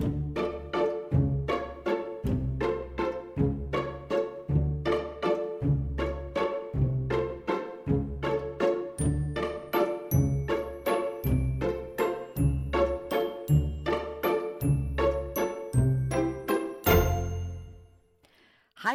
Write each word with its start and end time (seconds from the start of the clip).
Hi 0.00 0.06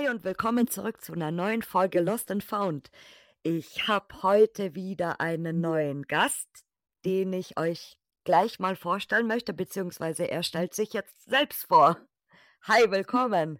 und 0.07 0.23
willkommen 0.23 0.67
zurück 0.67 1.01
zu 1.01 1.13
einer 1.13 1.31
neuen 1.31 1.61
Folge 1.61 1.99
Lost 1.99 2.29
and 2.29 2.43
Found. 2.43 2.91
Ich 3.43 3.87
habe 3.87 4.21
heute 4.21 4.75
wieder 4.75 5.19
einen 5.19 5.61
neuen 5.61 6.03
Gast, 6.03 6.47
den 7.05 7.33
ich 7.33 7.57
euch 7.57 7.98
gleich 8.29 8.59
mal 8.59 8.75
vorstellen 8.75 9.25
möchte, 9.25 9.53
beziehungsweise 9.53 10.29
er 10.29 10.43
stellt 10.43 10.75
sich 10.75 10.93
jetzt 10.93 11.25
selbst 11.25 11.63
vor. 11.63 11.97
Hi, 12.61 12.91
willkommen. 12.91 13.57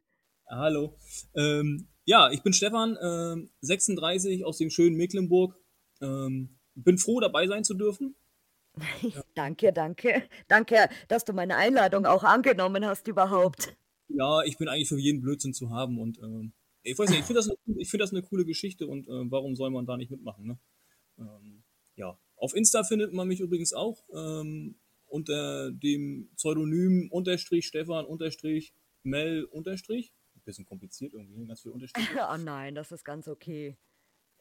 Hallo. 0.48 0.96
Ähm, 1.36 1.90
ja, 2.06 2.30
ich 2.30 2.44
bin 2.44 2.54
Stefan, 2.54 2.96
äh, 2.96 3.50
36 3.62 4.46
aus 4.46 4.60
dem 4.60 4.70
schönen 4.70 4.96
Mecklenburg. 4.96 5.56
Ähm, 6.02 6.60
bin 6.76 7.00
froh, 7.00 7.20
dabei 7.20 7.48
sein 7.48 7.64
zu 7.64 7.74
dürfen. 7.74 8.16
danke, 9.36 9.74
danke. 9.74 10.30
Danke, 10.48 10.88
dass 11.08 11.26
du 11.26 11.34
meine 11.34 11.56
Einladung 11.56 12.06
auch 12.06 12.24
angenommen 12.24 12.86
hast 12.86 13.08
überhaupt 13.08 13.76
ja, 14.10 14.44
ich 14.44 14.58
bin 14.58 14.68
eigentlich 14.68 14.90
für 14.90 15.00
jeden 15.00 15.22
Blödsinn 15.22 15.54
zu 15.54 15.70
haben 15.70 16.00
und 16.00 16.18
ähm, 16.20 16.54
ich 16.82 16.98
weiß 16.98 17.10
nicht, 17.10 17.20
ich 17.20 17.26
finde 17.26 17.42
das, 17.42 17.50
eine, 17.50 17.86
find 17.86 18.02
das 18.02 18.12
eine 18.12 18.24
coole 18.24 18.46
Geschichte 18.46 18.88
und 18.88 19.08
äh, 19.08 19.32
warum 19.32 19.56
soll 19.56 19.70
man 19.70 19.86
da 19.86 19.98
nicht 19.98 20.12
mitmachen? 20.12 20.48
Ne? 20.48 20.60
Ähm, 21.20 21.64
ja, 21.96 22.18
auf 22.40 22.56
Insta 22.56 22.84
findet 22.84 23.14
man 23.14 23.28
mich 23.28 23.40
übrigens 23.40 23.74
auch 23.74 24.04
ähm, 24.14 24.76
unter 25.08 25.72
dem 25.72 26.30
Pseudonym 26.36 27.10
unterstrich 27.12 27.68
Stefan 27.68 28.06
unterstrich 28.06 28.74
Mel 29.04 29.46
unterstrich. 29.46 30.14
Ein 30.36 30.42
bisschen 30.44 30.66
kompliziert 30.66 31.14
irgendwie, 31.14 31.38
ne? 31.38 31.46
ganz 31.46 31.62
viel 31.62 31.72
Unterstrich. 31.72 32.08
oh 32.16 32.38
nein, 32.44 32.76
das 32.76 32.92
ist 32.92 33.04
ganz 33.04 33.28
okay. 33.28 33.78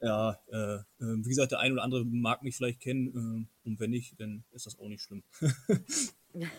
Ja, 0.01 0.39
äh, 0.47 0.75
äh, 0.75 0.83
wie 0.99 1.29
gesagt, 1.29 1.51
der 1.51 1.59
ein 1.59 1.73
oder 1.73 1.83
andere 1.83 2.05
mag 2.05 2.41
mich 2.41 2.55
vielleicht 2.55 2.79
kennen 2.79 3.47
äh, 3.65 3.67
und 3.67 3.79
wenn 3.79 3.89
nicht, 3.89 4.19
dann 4.19 4.45
ist 4.51 4.65
das 4.65 4.79
auch 4.79 4.87
nicht 4.87 5.01
schlimm. 5.01 5.23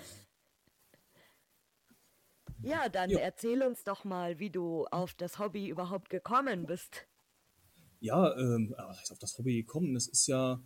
Ja, 2.63 2.89
dann 2.89 3.11
ja. 3.11 3.19
erzähl 3.21 3.63
uns 3.63 3.85
doch 3.85 4.05
mal, 4.05 4.39
wie 4.39 4.51
du 4.51 4.85
auf 4.91 5.15
das 5.15 5.39
Hobby 5.39 5.69
überhaupt 5.69 6.11
gekommen 6.11 6.67
bist. 6.67 7.07
Ja, 8.01 8.37
ähm, 8.37 8.75
auf 8.77 9.19
das 9.19 9.39
Hobby 9.39 9.63
gekommen, 9.63 9.95
das 9.95 10.07
ist 10.07 10.27
ja, 10.27 10.63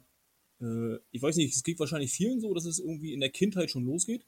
äh, 0.64 0.98
ich 1.10 1.22
weiß 1.22 1.36
nicht, 1.36 1.54
es 1.54 1.62
geht 1.62 1.78
wahrscheinlich 1.78 2.12
vielen 2.12 2.40
so, 2.40 2.54
dass 2.54 2.64
es 2.64 2.78
irgendwie 2.78 3.12
in 3.12 3.20
der 3.20 3.30
Kindheit 3.30 3.70
schon 3.70 3.84
losgeht. 3.84 4.24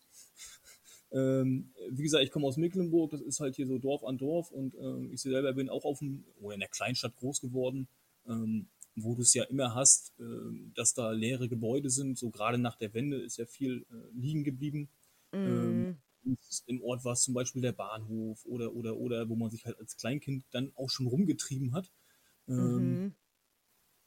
ähm, 1.12 1.70
wie 1.90 2.02
gesagt, 2.02 2.24
ich 2.24 2.30
komme 2.30 2.46
aus 2.46 2.56
Mecklenburg, 2.56 3.10
das 3.10 3.20
ist 3.20 3.40
halt 3.40 3.56
hier 3.56 3.66
so 3.66 3.78
Dorf 3.78 4.04
an 4.04 4.18
Dorf 4.18 4.50
und 4.50 4.74
äh, 4.74 5.12
ich 5.12 5.22
selber 5.22 5.52
bin 5.52 5.68
auch 5.68 5.84
auf 5.84 6.00
dem, 6.00 6.24
oder 6.40 6.54
in 6.54 6.60
der 6.60 6.68
Kleinstadt 6.68 7.16
groß 7.16 7.40
geworden, 7.40 7.88
ähm, 8.26 8.68
wo 8.94 9.14
du 9.14 9.22
es 9.22 9.34
ja 9.34 9.44
immer 9.44 9.74
hast, 9.74 10.12
äh, 10.18 10.24
dass 10.74 10.94
da 10.94 11.12
leere 11.12 11.48
Gebäude 11.48 11.90
sind. 11.90 12.18
So 12.18 12.30
gerade 12.30 12.58
nach 12.58 12.76
der 12.76 12.94
Wende 12.94 13.18
ist 13.18 13.38
ja 13.38 13.46
viel 13.46 13.86
äh, 13.90 14.18
liegen 14.18 14.44
geblieben. 14.44 14.88
Mm 15.32 15.94
im 16.66 16.82
Ort 16.82 17.04
war 17.04 17.12
es 17.12 17.22
zum 17.22 17.34
Beispiel 17.34 17.62
der 17.62 17.72
Bahnhof 17.72 18.44
oder, 18.46 18.74
oder, 18.74 18.96
oder, 18.96 19.28
wo 19.28 19.36
man 19.36 19.50
sich 19.50 19.64
halt 19.64 19.78
als 19.78 19.96
Kleinkind 19.96 20.44
dann 20.50 20.72
auch 20.74 20.90
schon 20.90 21.06
rumgetrieben 21.06 21.72
hat. 21.72 21.90
Ähm, 22.48 23.02
mhm. 23.02 23.14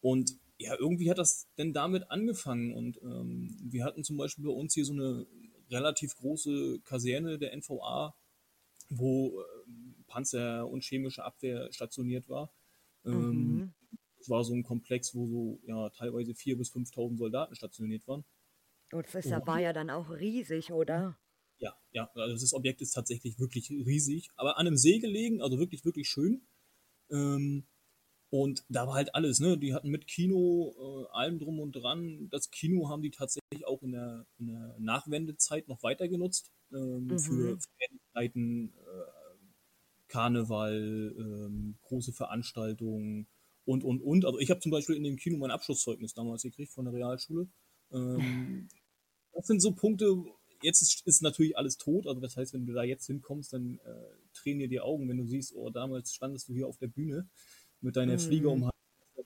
Und 0.02 0.38
ja, 0.60 0.76
irgendwie 0.78 1.10
hat 1.10 1.18
das 1.18 1.48
denn 1.58 1.74
damit 1.74 2.12
angefangen. 2.12 2.74
Und 2.74 3.02
ähm, 3.02 3.58
wir 3.62 3.86
hatten 3.86 4.04
zum 4.04 4.18
Beispiel 4.18 4.46
bei 4.46 4.52
uns 4.52 4.74
hier 4.74 4.86
so 4.86 4.94
eine 4.94 5.26
relativ 5.72 6.16
große 6.16 6.82
Kaserne 6.82 7.40
der 7.40 7.56
NVA, 7.56 8.14
wo 8.90 9.42
äh, 9.42 9.46
Panzer 10.08 10.68
und 10.68 10.84
chemische 10.84 11.24
Abwehr 11.24 11.72
stationiert 11.72 12.28
war. 12.28 12.52
Ähm, 13.06 13.32
mhm. 13.32 13.74
Es 14.20 14.30
war 14.30 14.44
so 14.44 14.54
ein 14.54 14.64
Komplex, 14.64 15.16
wo 15.16 15.28
so 15.28 15.60
ja 15.66 15.90
teilweise 15.92 16.34
4.000 16.34 16.58
bis 16.58 16.72
5.000 16.74 17.18
Soldaten 17.18 17.56
stationiert 17.56 18.06
waren. 18.08 18.26
Und 18.92 19.06
das 19.14 19.26
ja, 19.26 19.46
war 19.48 19.60
ja 19.60 19.72
dann 19.72 19.90
auch 19.90 20.10
riesig, 20.10 20.72
oder? 20.74 21.18
Ja, 21.60 21.78
ja, 21.92 22.10
also 22.16 22.34
das 22.34 22.54
Objekt 22.54 22.82
ist 22.82 22.92
tatsächlich 22.92 23.40
wirklich 23.40 23.70
riesig, 23.70 24.30
aber 24.36 24.58
an 24.58 24.68
einem 24.68 24.78
See 24.78 25.00
gelegen, 25.00 25.42
also 25.42 25.60
wirklich, 25.60 25.86
wirklich 25.86 26.10
schön. 26.10 26.42
Ähm, 27.12 27.66
und 28.32 28.64
da 28.70 28.86
war 28.86 28.94
halt 28.94 29.16
alles, 29.16 29.40
ne? 29.40 29.58
Die 29.58 29.74
hatten 29.74 29.90
mit 29.90 30.06
Kino, 30.06 30.76
äh, 30.78 31.18
allem 31.18 31.40
drum 31.40 31.60
und 31.60 31.72
dran. 31.72 32.30
Das 32.30 32.52
Kino 32.52 32.88
haben 32.90 33.02
die 33.02 33.10
tatsächlich 33.10 33.66
auch 33.66 33.82
in 33.82 33.92
der, 33.92 34.26
in 34.38 34.48
der 34.48 34.76
Nachwendezeit 34.78 35.68
noch 35.68 35.82
weiter 35.82 36.08
genutzt. 36.08 36.52
Ähm, 36.72 37.06
mhm. 37.06 37.20
Für 37.20 37.58
Fertigkeiten, 37.78 38.74
äh, 38.78 40.08
Karneval, 40.08 41.16
ähm, 41.18 41.76
große 41.82 42.14
Veranstaltungen 42.14 43.28
und, 43.66 43.84
und, 43.84 44.02
und. 44.02 44.26
Also 44.26 44.38
ich 44.40 44.52
habe 44.52 44.60
zum 44.60 44.72
Beispiel 44.72 44.96
in 44.96 45.04
dem 45.04 45.18
Kino 45.18 45.38
mein 45.38 45.52
Abschlusszeugnis 45.52 46.14
damals 46.14 46.44
gekriegt 46.44 46.72
von 46.72 46.86
der 46.86 46.94
Realschule. 46.94 47.48
Ähm, 47.92 48.68
das 49.34 49.48
sind 49.48 49.60
so 49.60 49.72
Punkte, 49.72 50.24
jetzt 50.62 50.84
ist, 50.84 51.08
ist, 51.08 51.24
natürlich 51.24 51.58
alles 51.58 51.78
tot, 51.78 52.06
also 52.06 52.20
das 52.20 52.38
heißt, 52.38 52.54
wenn 52.54 52.68
du 52.68 52.74
da 52.74 52.84
jetzt 52.84 53.08
hinkommst, 53.08 53.54
dann 53.54 53.80
äh, 53.86 53.94
tränen 54.34 54.60
dir 54.60 54.68
die 54.68 54.82
Augen, 54.82 55.10
wenn 55.10 55.18
du 55.18 55.26
siehst, 55.26 55.56
oh, 55.56 55.70
damals 55.72 56.14
standest 56.14 56.50
du 56.50 56.54
hier 56.54 56.68
auf 56.68 56.78
der 56.78 56.88
Bühne 56.88 57.28
mit 57.82 57.96
deiner 57.96 58.14
mhm. 58.14 58.20
Fliege 58.20 58.50
um 58.50 58.70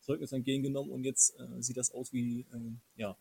Zeugnis 0.04 0.32
entgegengenommen 0.32 0.92
und 0.92 1.04
jetzt 1.04 1.40
äh, 1.40 1.62
sieht 1.62 1.78
das 1.78 1.92
aus 1.92 2.14
wie, 2.14 2.42
äh, 2.42 2.72
ja, 2.96 3.18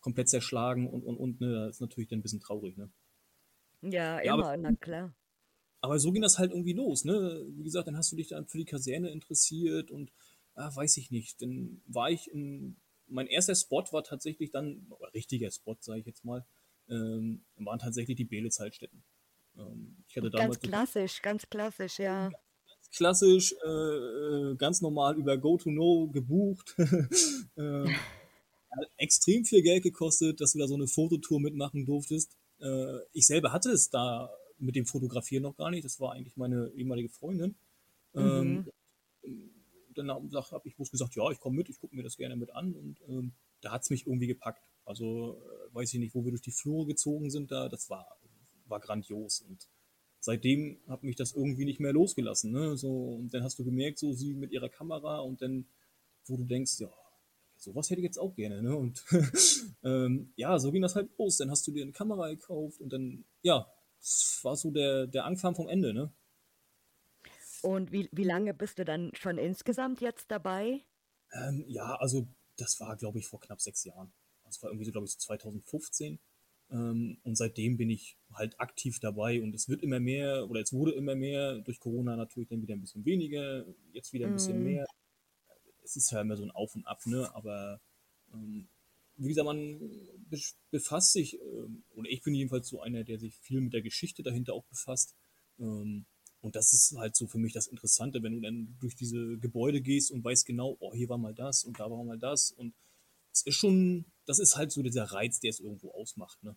komplett 0.00 0.28
zerschlagen 0.28 0.88
und, 0.88 1.02
und, 1.02 1.16
und, 1.16 1.40
ne, 1.40 1.66
das 1.66 1.76
ist 1.76 1.80
natürlich 1.80 2.08
dann 2.08 2.20
ein 2.20 2.22
bisschen 2.22 2.40
traurig, 2.40 2.76
ne? 2.76 2.90
Ja, 3.82 4.22
ja 4.22 4.34
immer, 4.34 4.48
aber, 4.48 4.56
na 4.56 4.74
klar. 4.76 5.14
Aber 5.80 5.98
so 5.98 6.12
ging 6.12 6.22
das 6.22 6.38
halt 6.38 6.50
irgendwie 6.50 6.74
los, 6.74 7.04
ne? 7.04 7.44
Wie 7.48 7.64
gesagt, 7.64 7.88
dann 7.88 7.96
hast 7.96 8.12
du 8.12 8.16
dich 8.16 8.28
dann 8.28 8.46
für 8.46 8.58
die 8.58 8.64
Kaserne 8.64 9.10
interessiert 9.10 9.90
und, 9.90 10.12
ah, 10.54 10.74
weiß 10.74 10.96
ich 10.98 11.10
nicht, 11.10 11.42
dann 11.42 11.82
war 11.86 12.10
ich 12.10 12.30
in, 12.30 12.76
mein 13.06 13.26
erster 13.26 13.54
Spot 13.54 13.84
war 13.92 14.04
tatsächlich 14.04 14.50
dann, 14.50 14.92
richtiger 15.14 15.50
Spot, 15.50 15.76
sage 15.80 16.00
ich 16.00 16.06
jetzt 16.06 16.24
mal, 16.24 16.46
ähm, 16.88 17.44
waren 17.56 17.78
tatsächlich 17.78 18.16
die 18.16 18.24
Beelitz-Heilstätten. 18.24 19.02
Ähm, 19.56 20.04
ich 20.06 20.16
hatte 20.16 20.30
damals 20.30 20.60
ganz 20.60 20.70
klassisch, 20.70 21.22
ganz 21.22 21.48
klassisch, 21.48 21.98
ja. 21.98 22.30
Klassisch, 22.96 23.54
äh, 23.64 23.68
äh 23.68 24.56
ganz 24.56 24.80
normal 24.80 25.16
über 25.18 25.36
Go-to-No 25.36 26.08
gebucht. 26.08 26.74
äh, 27.56 27.88
extrem 28.96 29.44
viel 29.44 29.62
Geld 29.62 29.82
gekostet, 29.82 30.40
dass 30.40 30.52
du 30.52 30.58
da 30.58 30.66
so 30.66 30.74
eine 30.74 30.88
Fototour 30.88 31.40
mitmachen 31.40 31.84
durftest. 31.84 32.36
Äh, 32.58 32.98
ich 33.12 33.26
selber 33.26 33.52
hatte 33.52 33.70
es 33.70 33.90
da 33.90 34.30
mit 34.58 34.76
dem 34.76 34.86
Fotografieren 34.86 35.42
noch 35.42 35.56
gar 35.56 35.70
nicht. 35.70 35.84
Das 35.84 36.00
war 36.00 36.12
eigentlich 36.12 36.36
meine 36.36 36.70
ehemalige 36.74 37.10
Freundin. 37.10 37.56
Mhm. 38.14 38.64
Ähm, 39.24 39.52
dann 39.94 40.10
habe 40.10 40.62
ich 40.64 40.76
bloß 40.76 40.90
gesagt, 40.90 41.16
ja, 41.16 41.30
ich 41.30 41.38
komme 41.38 41.56
mit, 41.56 41.68
ich 41.68 41.78
gucke 41.78 41.94
mir 41.94 42.02
das 42.02 42.16
gerne 42.16 42.36
mit 42.36 42.50
an 42.50 42.74
und 42.74 43.00
ähm, 43.08 43.32
da 43.60 43.72
hat 43.72 43.82
es 43.82 43.90
mich 43.90 44.06
irgendwie 44.06 44.26
gepackt. 44.26 44.62
Also 44.84 45.42
äh, 45.42 45.74
weiß 45.74 45.92
ich 45.94 46.00
nicht, 46.00 46.14
wo 46.14 46.24
wir 46.24 46.30
durch 46.30 46.42
die 46.42 46.50
Flure 46.50 46.86
gezogen 46.86 47.30
sind 47.30 47.50
da, 47.50 47.68
das 47.68 47.90
war, 47.90 48.06
war 48.66 48.80
grandios. 48.80 49.40
Und 49.40 49.68
seitdem 50.26 50.80
hat 50.88 51.04
mich 51.04 51.14
das 51.14 51.32
irgendwie 51.32 51.64
nicht 51.64 51.78
mehr 51.78 51.92
losgelassen. 51.92 52.50
Ne? 52.50 52.76
So, 52.76 53.14
und 53.14 53.32
dann 53.32 53.44
hast 53.44 53.58
du 53.60 53.64
gemerkt, 53.64 53.98
so 53.98 54.12
sie 54.12 54.34
mit 54.34 54.50
ihrer 54.50 54.68
Kamera 54.68 55.20
und 55.20 55.40
dann, 55.40 55.66
wo 56.26 56.36
du 56.36 56.44
denkst, 56.44 56.80
ja, 56.80 56.90
sowas 57.56 57.88
hätte 57.88 58.00
ich 58.00 58.06
jetzt 58.06 58.18
auch 58.18 58.34
gerne. 58.34 58.60
Ne? 58.60 58.76
Und 58.76 59.04
ähm, 59.84 60.32
ja, 60.34 60.58
so 60.58 60.72
ging 60.72 60.82
das 60.82 60.96
halt 60.96 61.16
los. 61.16 61.36
Dann 61.36 61.50
hast 61.50 61.64
du 61.68 61.70
dir 61.70 61.84
eine 61.84 61.92
Kamera 61.92 62.28
gekauft 62.28 62.80
und 62.80 62.92
dann, 62.92 63.24
ja, 63.42 63.70
das 64.00 64.40
war 64.42 64.56
so 64.56 64.72
der, 64.72 65.06
der 65.06 65.26
Anfang 65.26 65.54
vom 65.54 65.68
Ende. 65.68 65.94
Ne? 65.94 66.12
Und 67.62 67.92
wie, 67.92 68.08
wie 68.10 68.24
lange 68.24 68.52
bist 68.52 68.80
du 68.80 68.84
dann 68.84 69.12
schon 69.14 69.38
insgesamt 69.38 70.00
jetzt 70.00 70.28
dabei? 70.32 70.82
Ähm, 71.32 71.64
ja, 71.68 71.94
also 72.00 72.26
das 72.56 72.80
war, 72.80 72.96
glaube 72.96 73.20
ich, 73.20 73.26
vor 73.28 73.38
knapp 73.38 73.60
sechs 73.60 73.84
Jahren. 73.84 74.12
Das 74.44 74.60
war 74.60 74.70
irgendwie 74.70 74.86
so, 74.86 74.92
glaube 74.92 75.06
ich, 75.06 75.12
so 75.12 75.18
2015. 75.20 76.18
Ähm, 76.70 77.18
und 77.22 77.36
seitdem 77.36 77.76
bin 77.76 77.90
ich 77.90 78.16
halt 78.32 78.58
aktiv 78.60 78.98
dabei 79.00 79.40
und 79.42 79.54
es 79.54 79.68
wird 79.68 79.82
immer 79.82 80.00
mehr 80.00 80.48
oder 80.50 80.60
es 80.60 80.72
wurde 80.72 80.92
immer 80.92 81.14
mehr, 81.14 81.60
durch 81.60 81.78
Corona 81.78 82.16
natürlich 82.16 82.48
dann 82.48 82.62
wieder 82.62 82.74
ein 82.74 82.80
bisschen 82.80 83.04
weniger, 83.04 83.64
jetzt 83.92 84.12
wieder 84.12 84.26
ein 84.26 84.32
bisschen 84.32 84.62
mm. 84.62 84.64
mehr. 84.64 84.86
Es 85.84 85.96
ist 85.96 86.10
ja 86.10 86.20
immer 86.20 86.36
so 86.36 86.42
ein 86.42 86.50
Auf 86.50 86.74
und 86.74 86.86
Ab, 86.86 87.06
ne? 87.06 87.32
Aber 87.34 87.80
ähm, 88.32 88.68
wie 89.16 89.28
gesagt, 89.28 89.46
man 89.46 89.80
befasst 90.70 91.12
sich, 91.12 91.40
ähm, 91.40 91.84
oder 91.94 92.10
ich 92.10 92.22
bin 92.22 92.34
jedenfalls 92.34 92.68
so 92.68 92.80
einer, 92.80 93.04
der 93.04 93.18
sich 93.18 93.38
viel 93.38 93.60
mit 93.60 93.72
der 93.72 93.82
Geschichte 93.82 94.22
dahinter 94.22 94.54
auch 94.54 94.64
befasst. 94.64 95.14
Ähm, 95.58 96.04
und 96.40 96.54
das 96.54 96.72
ist 96.72 96.96
halt 96.96 97.16
so 97.16 97.26
für 97.26 97.38
mich 97.38 97.52
das 97.52 97.66
Interessante, 97.66 98.22
wenn 98.22 98.34
du 98.34 98.40
dann 98.40 98.76
durch 98.80 98.94
diese 98.94 99.38
Gebäude 99.38 99.80
gehst 99.80 100.10
und 100.10 100.22
weißt 100.22 100.46
genau, 100.46 100.76
oh, 100.80 100.92
hier 100.94 101.08
war 101.08 101.18
mal 101.18 101.34
das 101.34 101.64
und 101.64 101.80
da 101.80 101.90
war 101.90 102.04
mal 102.04 102.18
das. 102.18 102.50
Und 102.50 102.74
es 103.32 103.42
ist 103.42 103.56
schon 103.56 104.04
das 104.26 104.38
ist 104.38 104.56
halt 104.56 104.72
so 104.72 104.82
dieser 104.82 105.04
Reiz, 105.04 105.40
der 105.40 105.50
es 105.50 105.60
irgendwo 105.60 105.92
ausmacht, 105.92 106.42
ne? 106.42 106.56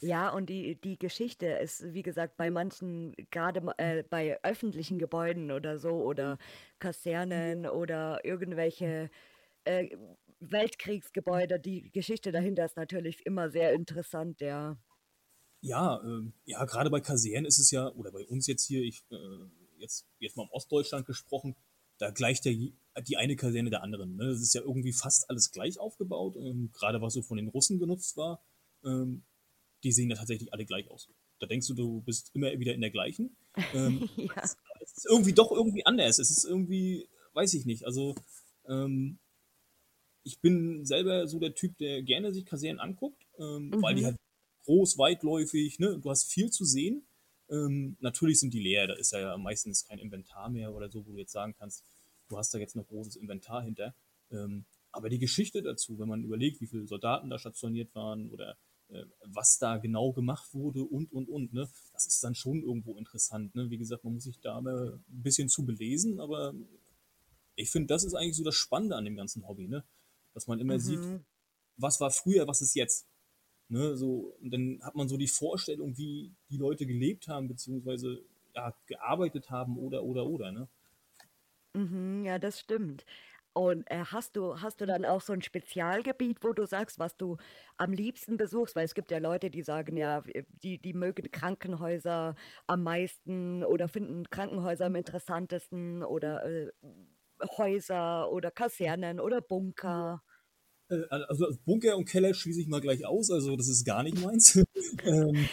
Ja, 0.00 0.30
und 0.30 0.48
die, 0.48 0.80
die 0.80 0.98
Geschichte 0.98 1.46
ist, 1.46 1.92
wie 1.92 2.02
gesagt, 2.02 2.36
bei 2.36 2.50
manchen, 2.50 3.14
gerade 3.30 3.62
äh, 3.78 4.02
bei 4.04 4.38
öffentlichen 4.42 4.98
Gebäuden 4.98 5.50
oder 5.50 5.78
so 5.78 5.90
oder 5.90 6.38
Kasernen 6.78 7.66
oder 7.66 8.24
irgendwelche 8.24 9.10
äh, 9.64 9.96
Weltkriegsgebäude, 10.40 11.58
die 11.58 11.90
Geschichte 11.90 12.32
dahinter 12.32 12.64
ist 12.64 12.76
natürlich 12.76 13.26
immer 13.26 13.50
sehr 13.50 13.72
interessant, 13.72 14.40
ja. 14.40 14.76
Ja, 15.60 16.00
ähm, 16.04 16.32
ja, 16.44 16.64
gerade 16.64 16.90
bei 16.90 17.00
Kasernen 17.00 17.46
ist 17.46 17.58
es 17.58 17.70
ja, 17.72 17.92
oder 17.94 18.12
bei 18.12 18.24
uns 18.26 18.46
jetzt 18.46 18.64
hier, 18.64 18.82
ich, 18.82 19.04
äh, 19.10 19.16
jetzt, 19.78 20.06
jetzt 20.20 20.36
mal 20.36 20.44
im 20.44 20.50
Ostdeutschland 20.50 21.06
gesprochen, 21.06 21.56
da 21.98 22.10
gleicht 22.10 22.44
ja 22.44 22.52
die 23.00 23.16
eine 23.16 23.36
Kaserne 23.36 23.70
der 23.70 23.82
anderen. 23.82 24.16
Ne? 24.16 24.26
Das 24.28 24.40
ist 24.40 24.54
ja 24.54 24.62
irgendwie 24.62 24.92
fast 24.92 25.28
alles 25.30 25.50
gleich 25.50 25.78
aufgebaut, 25.78 26.36
ähm, 26.36 26.70
gerade 26.72 27.00
was 27.00 27.14
so 27.14 27.22
von 27.22 27.36
den 27.36 27.48
Russen 27.48 27.78
genutzt 27.78 28.16
war. 28.16 28.42
Ähm, 28.84 29.24
die 29.84 29.92
sehen 29.92 30.10
ja 30.10 30.16
tatsächlich 30.16 30.52
alle 30.52 30.64
gleich 30.64 30.90
aus. 30.90 31.08
Da 31.38 31.46
denkst 31.46 31.68
du, 31.68 31.74
du 31.74 32.00
bist 32.02 32.30
immer 32.34 32.50
wieder 32.58 32.74
in 32.74 32.80
der 32.80 32.90
gleichen. 32.90 33.36
Ähm, 33.74 34.08
ja. 34.16 34.42
Es 34.42 34.96
ist 34.96 35.06
irgendwie 35.08 35.32
doch 35.32 35.52
irgendwie 35.52 35.86
anders. 35.86 36.18
Es 36.18 36.30
ist 36.30 36.44
irgendwie, 36.44 37.08
weiß 37.34 37.54
ich 37.54 37.64
nicht. 37.64 37.84
Also, 37.84 38.14
ähm, 38.66 39.18
ich 40.24 40.40
bin 40.40 40.84
selber 40.84 41.26
so 41.28 41.38
der 41.38 41.54
Typ, 41.54 41.78
der 41.78 42.02
gerne 42.02 42.32
sich 42.32 42.44
Kasernen 42.44 42.80
anguckt, 42.80 43.24
ähm, 43.38 43.68
mhm. 43.68 43.82
weil 43.82 43.94
die 43.94 44.02
mhm. 44.02 44.06
halt 44.06 44.16
groß, 44.64 44.98
weitläufig, 44.98 45.78
ne? 45.78 45.98
du 45.98 46.10
hast 46.10 46.30
viel 46.30 46.50
zu 46.50 46.64
sehen. 46.64 47.06
Ähm, 47.50 47.96
natürlich 48.00 48.40
sind 48.40 48.52
die 48.52 48.60
leer, 48.60 48.86
da 48.86 48.94
ist 48.94 49.12
ja 49.12 49.38
meistens 49.38 49.84
kein 49.84 49.98
Inventar 49.98 50.50
mehr 50.50 50.74
oder 50.74 50.90
so, 50.90 51.06
wo 51.06 51.12
du 51.12 51.18
jetzt 51.18 51.32
sagen 51.32 51.54
kannst, 51.58 51.82
du 52.28 52.38
hast 52.38 52.52
da 52.54 52.58
jetzt 52.58 52.76
noch 52.76 52.86
großes 52.86 53.16
Inventar 53.16 53.62
hinter. 53.62 53.94
Ähm, 54.30 54.64
aber 54.92 55.08
die 55.08 55.18
Geschichte 55.18 55.62
dazu, 55.62 55.98
wenn 55.98 56.08
man 56.08 56.24
überlegt, 56.24 56.60
wie 56.60 56.66
viele 56.66 56.86
Soldaten 56.86 57.30
da 57.30 57.38
stationiert 57.38 57.94
waren 57.94 58.30
oder 58.30 58.56
äh, 58.88 59.04
was 59.24 59.58
da 59.58 59.76
genau 59.76 60.12
gemacht 60.12 60.54
wurde 60.54 60.82
und, 60.82 61.12
und, 61.12 61.28
und, 61.28 61.52
ne, 61.52 61.68
das 61.92 62.06
ist 62.06 62.22
dann 62.24 62.34
schon 62.34 62.62
irgendwo 62.62 62.96
interessant. 62.96 63.54
Ne? 63.54 63.70
Wie 63.70 63.78
gesagt, 63.78 64.04
man 64.04 64.14
muss 64.14 64.24
sich 64.24 64.40
da 64.40 64.58
ein 64.58 65.04
bisschen 65.08 65.48
zu 65.48 65.64
belesen, 65.66 66.20
aber 66.20 66.54
ich 67.54 67.70
finde, 67.70 67.88
das 67.88 68.04
ist 68.04 68.14
eigentlich 68.14 68.36
so 68.36 68.44
das 68.44 68.54
Spannende 68.54 68.96
an 68.96 69.04
dem 69.04 69.16
ganzen 69.16 69.46
Hobby, 69.46 69.68
ne? 69.68 69.84
dass 70.32 70.46
man 70.46 70.58
immer 70.58 70.74
mhm. 70.74 70.80
sieht, 70.80 71.00
was 71.76 72.00
war 72.00 72.10
früher, 72.10 72.46
was 72.46 72.62
ist 72.62 72.74
jetzt. 72.74 73.06
Ne, 73.70 73.96
so, 73.96 74.34
und 74.40 74.50
dann 74.50 74.80
hat 74.82 74.94
man 74.94 75.08
so 75.08 75.18
die 75.18 75.28
Vorstellung, 75.28 75.98
wie 75.98 76.34
die 76.48 76.56
Leute 76.56 76.86
gelebt 76.86 77.28
haben, 77.28 77.48
beziehungsweise 77.48 78.24
ja, 78.54 78.74
gearbeitet 78.86 79.50
haben 79.50 79.76
oder, 79.76 80.04
oder, 80.04 80.26
oder. 80.26 80.52
Ne? 80.52 80.68
Mhm, 81.78 82.24
ja, 82.24 82.38
das 82.38 82.58
stimmt. 82.58 83.04
Und 83.52 83.90
äh, 83.90 84.04
hast 84.04 84.36
du, 84.36 84.60
hast 84.60 84.80
du 84.80 84.86
dann 84.86 85.04
auch 85.04 85.20
so 85.20 85.32
ein 85.32 85.42
Spezialgebiet, 85.42 86.38
wo 86.42 86.52
du 86.52 86.66
sagst, 86.66 86.98
was 86.98 87.16
du 87.16 87.36
am 87.76 87.92
liebsten 87.92 88.36
besuchst? 88.36 88.74
Weil 88.76 88.84
es 88.84 88.94
gibt 88.94 89.10
ja 89.10 89.18
Leute, 89.18 89.50
die 89.50 89.62
sagen, 89.62 89.96
ja, 89.96 90.22
die, 90.62 90.78
die 90.78 90.92
mögen 90.92 91.30
Krankenhäuser 91.30 92.34
am 92.66 92.82
meisten 92.82 93.64
oder 93.64 93.88
finden 93.88 94.28
Krankenhäuser 94.30 94.86
am 94.86 94.96
interessantesten 94.96 96.02
oder 96.02 96.44
äh, 96.44 96.70
Häuser 97.56 98.30
oder 98.32 98.50
Kasernen 98.50 99.20
oder 99.20 99.40
Bunker. 99.40 100.22
Äh, 100.88 101.02
also 101.10 101.46
Bunker 101.64 101.96
und 101.96 102.08
Keller 102.08 102.34
schließe 102.34 102.60
ich 102.60 102.68
mal 102.68 102.80
gleich 102.80 103.06
aus, 103.06 103.30
also 103.30 103.56
das 103.56 103.68
ist 103.68 103.84
gar 103.84 104.02
nicht 104.02 104.20
meins. 104.24 104.56
ähm, 105.04 105.48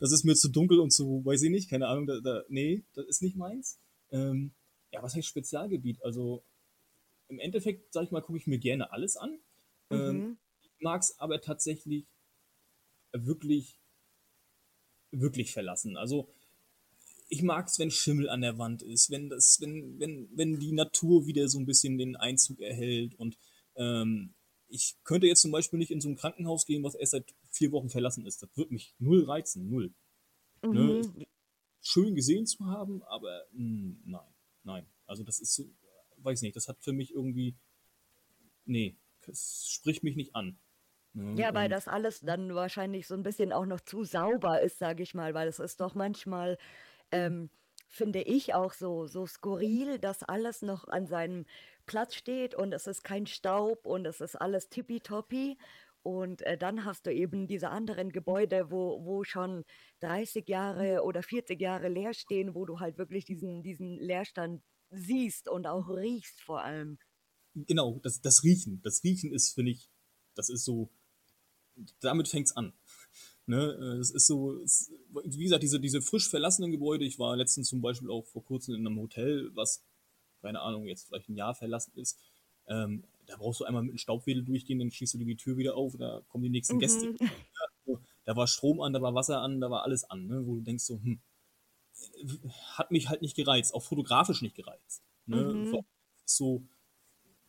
das 0.00 0.12
ist 0.12 0.24
mir 0.24 0.34
zu 0.34 0.48
dunkel 0.48 0.80
und 0.80 0.92
zu, 0.92 1.22
weiß 1.24 1.42
ich 1.42 1.50
nicht, 1.50 1.68
keine 1.68 1.88
Ahnung, 1.88 2.06
da, 2.06 2.20
da, 2.22 2.42
nee, 2.48 2.84
das 2.94 3.06
ist 3.06 3.22
nicht 3.22 3.36
meins. 3.36 3.78
Ähm, 4.10 4.52
ja, 4.92 5.02
was 5.02 5.14
heißt 5.14 5.26
Spezialgebiet? 5.26 6.02
Also 6.04 6.44
im 7.28 7.38
Endeffekt, 7.38 7.92
sag 7.92 8.04
ich 8.04 8.10
mal, 8.10 8.22
gucke 8.22 8.38
ich 8.38 8.46
mir 8.46 8.58
gerne 8.58 8.92
alles 8.92 9.16
an. 9.16 9.38
Ähm, 9.90 10.16
mhm. 10.16 10.38
ich 10.62 10.70
mag 10.80 11.00
es 11.02 11.18
aber 11.18 11.40
tatsächlich 11.40 12.06
wirklich, 13.12 13.78
wirklich 15.10 15.52
verlassen. 15.52 15.96
Also 15.96 16.28
ich 17.28 17.42
mag 17.42 17.68
es, 17.68 17.78
wenn 17.78 17.90
Schimmel 17.90 18.28
an 18.28 18.40
der 18.40 18.58
Wand 18.58 18.82
ist, 18.82 19.10
wenn 19.10 19.28
das, 19.28 19.60
wenn, 19.60 19.98
wenn, 20.00 20.28
wenn 20.36 20.58
die 20.58 20.72
Natur 20.72 21.26
wieder 21.26 21.48
so 21.48 21.58
ein 21.58 21.66
bisschen 21.66 21.96
den 21.96 22.16
Einzug 22.16 22.60
erhält 22.60 23.14
und 23.14 23.38
ähm, 23.76 24.34
ich 24.68 24.96
könnte 25.04 25.26
jetzt 25.26 25.42
zum 25.42 25.50
Beispiel 25.50 25.78
nicht 25.78 25.90
in 25.90 26.00
so 26.00 26.08
ein 26.08 26.16
Krankenhaus 26.16 26.64
gehen, 26.64 26.84
was 26.84 26.94
erst 26.94 27.12
seit 27.12 27.34
vier 27.50 27.72
Wochen 27.72 27.90
verlassen 27.90 28.24
ist. 28.24 28.42
Das 28.42 28.56
würde 28.56 28.72
mich 28.72 28.94
null 28.98 29.24
reizen, 29.24 29.68
null. 29.68 29.92
Ne? 30.62 30.68
Mhm. 30.68 31.18
Ne? 31.18 31.26
Schön 31.80 32.14
gesehen 32.14 32.46
zu 32.46 32.64
haben, 32.66 33.02
aber 33.04 33.46
mh, 33.52 33.58
hm, 33.58 34.02
nein, 34.04 34.34
nein. 34.64 34.86
Also 35.06 35.24
das 35.24 35.40
ist 35.40 35.54
so, 35.54 35.64
weiß 36.18 36.42
nicht, 36.42 36.56
das 36.56 36.68
hat 36.68 36.78
für 36.80 36.92
mich 36.92 37.14
irgendwie, 37.14 37.56
nee, 38.64 38.96
das 39.26 39.68
spricht 39.70 40.02
mich 40.02 40.16
nicht 40.16 40.34
an. 40.34 40.58
Ne? 41.12 41.40
Ja, 41.40 41.52
weil 41.54 41.68
das 41.68 41.88
alles 41.88 42.20
dann 42.20 42.54
wahrscheinlich 42.54 43.06
so 43.06 43.14
ein 43.14 43.22
bisschen 43.22 43.52
auch 43.52 43.66
noch 43.66 43.80
zu 43.80 44.04
sauber 44.04 44.60
ist, 44.60 44.78
sage 44.78 45.02
ich 45.02 45.14
mal, 45.14 45.34
weil 45.34 45.48
es 45.48 45.58
ist 45.58 45.80
doch 45.80 45.94
manchmal 45.94 46.56
ähm, 47.10 47.50
finde 47.90 48.22
ich 48.22 48.54
auch 48.54 48.72
so, 48.72 49.06
so 49.06 49.26
skurril, 49.26 49.98
dass 49.98 50.22
alles 50.22 50.62
noch 50.62 50.86
an 50.86 51.06
seinem 51.06 51.44
Platz 51.86 52.14
steht 52.14 52.54
und 52.54 52.72
es 52.72 52.86
ist 52.86 53.02
kein 53.02 53.26
Staub 53.26 53.84
und 53.84 54.06
es 54.06 54.20
ist 54.20 54.36
alles 54.36 54.68
tippitoppi. 54.68 55.58
Und 56.02 56.42
äh, 56.42 56.56
dann 56.56 56.84
hast 56.84 57.06
du 57.06 57.12
eben 57.12 57.46
diese 57.46 57.68
anderen 57.68 58.10
Gebäude, 58.10 58.70
wo, 58.70 59.04
wo 59.04 59.22
schon 59.24 59.64
30 60.00 60.48
Jahre 60.48 61.02
oder 61.02 61.22
40 61.22 61.60
Jahre 61.60 61.88
leer 61.88 62.14
stehen, 62.14 62.54
wo 62.54 62.64
du 62.64 62.80
halt 62.80 62.96
wirklich 62.96 63.24
diesen, 63.26 63.62
diesen 63.62 63.98
Leerstand 63.98 64.62
siehst 64.90 65.48
und 65.48 65.66
auch 65.66 65.88
riechst 65.88 66.40
vor 66.40 66.62
allem. 66.62 66.98
Genau, 67.54 67.98
das, 68.02 68.20
das 68.20 68.42
Riechen. 68.44 68.80
Das 68.82 69.04
Riechen 69.04 69.32
ist, 69.32 69.54
finde 69.54 69.72
ich, 69.72 69.90
das 70.34 70.48
ist 70.48 70.64
so, 70.64 70.90
damit 72.00 72.28
fängt 72.28 72.46
es 72.46 72.56
an. 72.56 72.72
Ne? 73.46 73.64
Es 74.00 74.12
ist 74.12 74.28
so, 74.28 74.60
es, 74.62 74.92
wie 75.24 75.42
gesagt, 75.42 75.64
diese, 75.64 75.80
diese 75.80 76.00
frisch 76.02 76.28
verlassenen 76.28 76.70
Gebäude. 76.70 77.04
Ich 77.04 77.18
war 77.18 77.36
letztens 77.36 77.68
zum 77.68 77.80
Beispiel 77.80 78.08
auch 78.08 78.24
vor 78.26 78.44
kurzem 78.44 78.76
in 78.76 78.86
einem 78.86 79.00
Hotel, 79.00 79.50
was, 79.54 79.84
keine 80.40 80.60
Ahnung, 80.60 80.86
jetzt 80.86 81.08
vielleicht 81.08 81.28
ein 81.28 81.34
Jahr 81.34 81.56
verlassen 81.56 81.92
ist. 81.96 82.16
Ähm, 82.68 83.02
da 83.30 83.36
brauchst 83.36 83.60
du 83.60 83.64
einmal 83.64 83.82
mit 83.82 83.92
einem 83.92 83.98
Staubwedel 83.98 84.44
durchgehen, 84.44 84.78
dann 84.78 84.90
schließt 84.90 85.14
du 85.14 85.18
die 85.18 85.36
Tür 85.36 85.56
wieder 85.56 85.76
auf, 85.76 85.96
da 85.96 86.22
kommen 86.28 86.44
die 86.44 86.50
nächsten 86.50 86.76
mhm. 86.76 86.80
Gäste. 86.80 87.14
Ja, 87.86 87.96
da 88.24 88.36
war 88.36 88.46
Strom 88.46 88.80
an, 88.80 88.92
da 88.92 89.00
war 89.00 89.14
Wasser 89.14 89.40
an, 89.40 89.60
da 89.60 89.70
war 89.70 89.82
alles 89.82 90.04
an, 90.04 90.26
ne? 90.26 90.46
wo 90.46 90.56
du 90.56 90.60
denkst 90.62 90.84
so, 90.84 91.00
hm, 91.00 91.20
hat 92.74 92.90
mich 92.90 93.08
halt 93.08 93.22
nicht 93.22 93.36
gereizt, 93.36 93.74
auch 93.74 93.82
fotografisch 93.82 94.42
nicht 94.42 94.54
gereizt. 94.54 95.02
Ne? 95.26 95.54
Mhm. 95.54 95.84
So, 96.24 96.62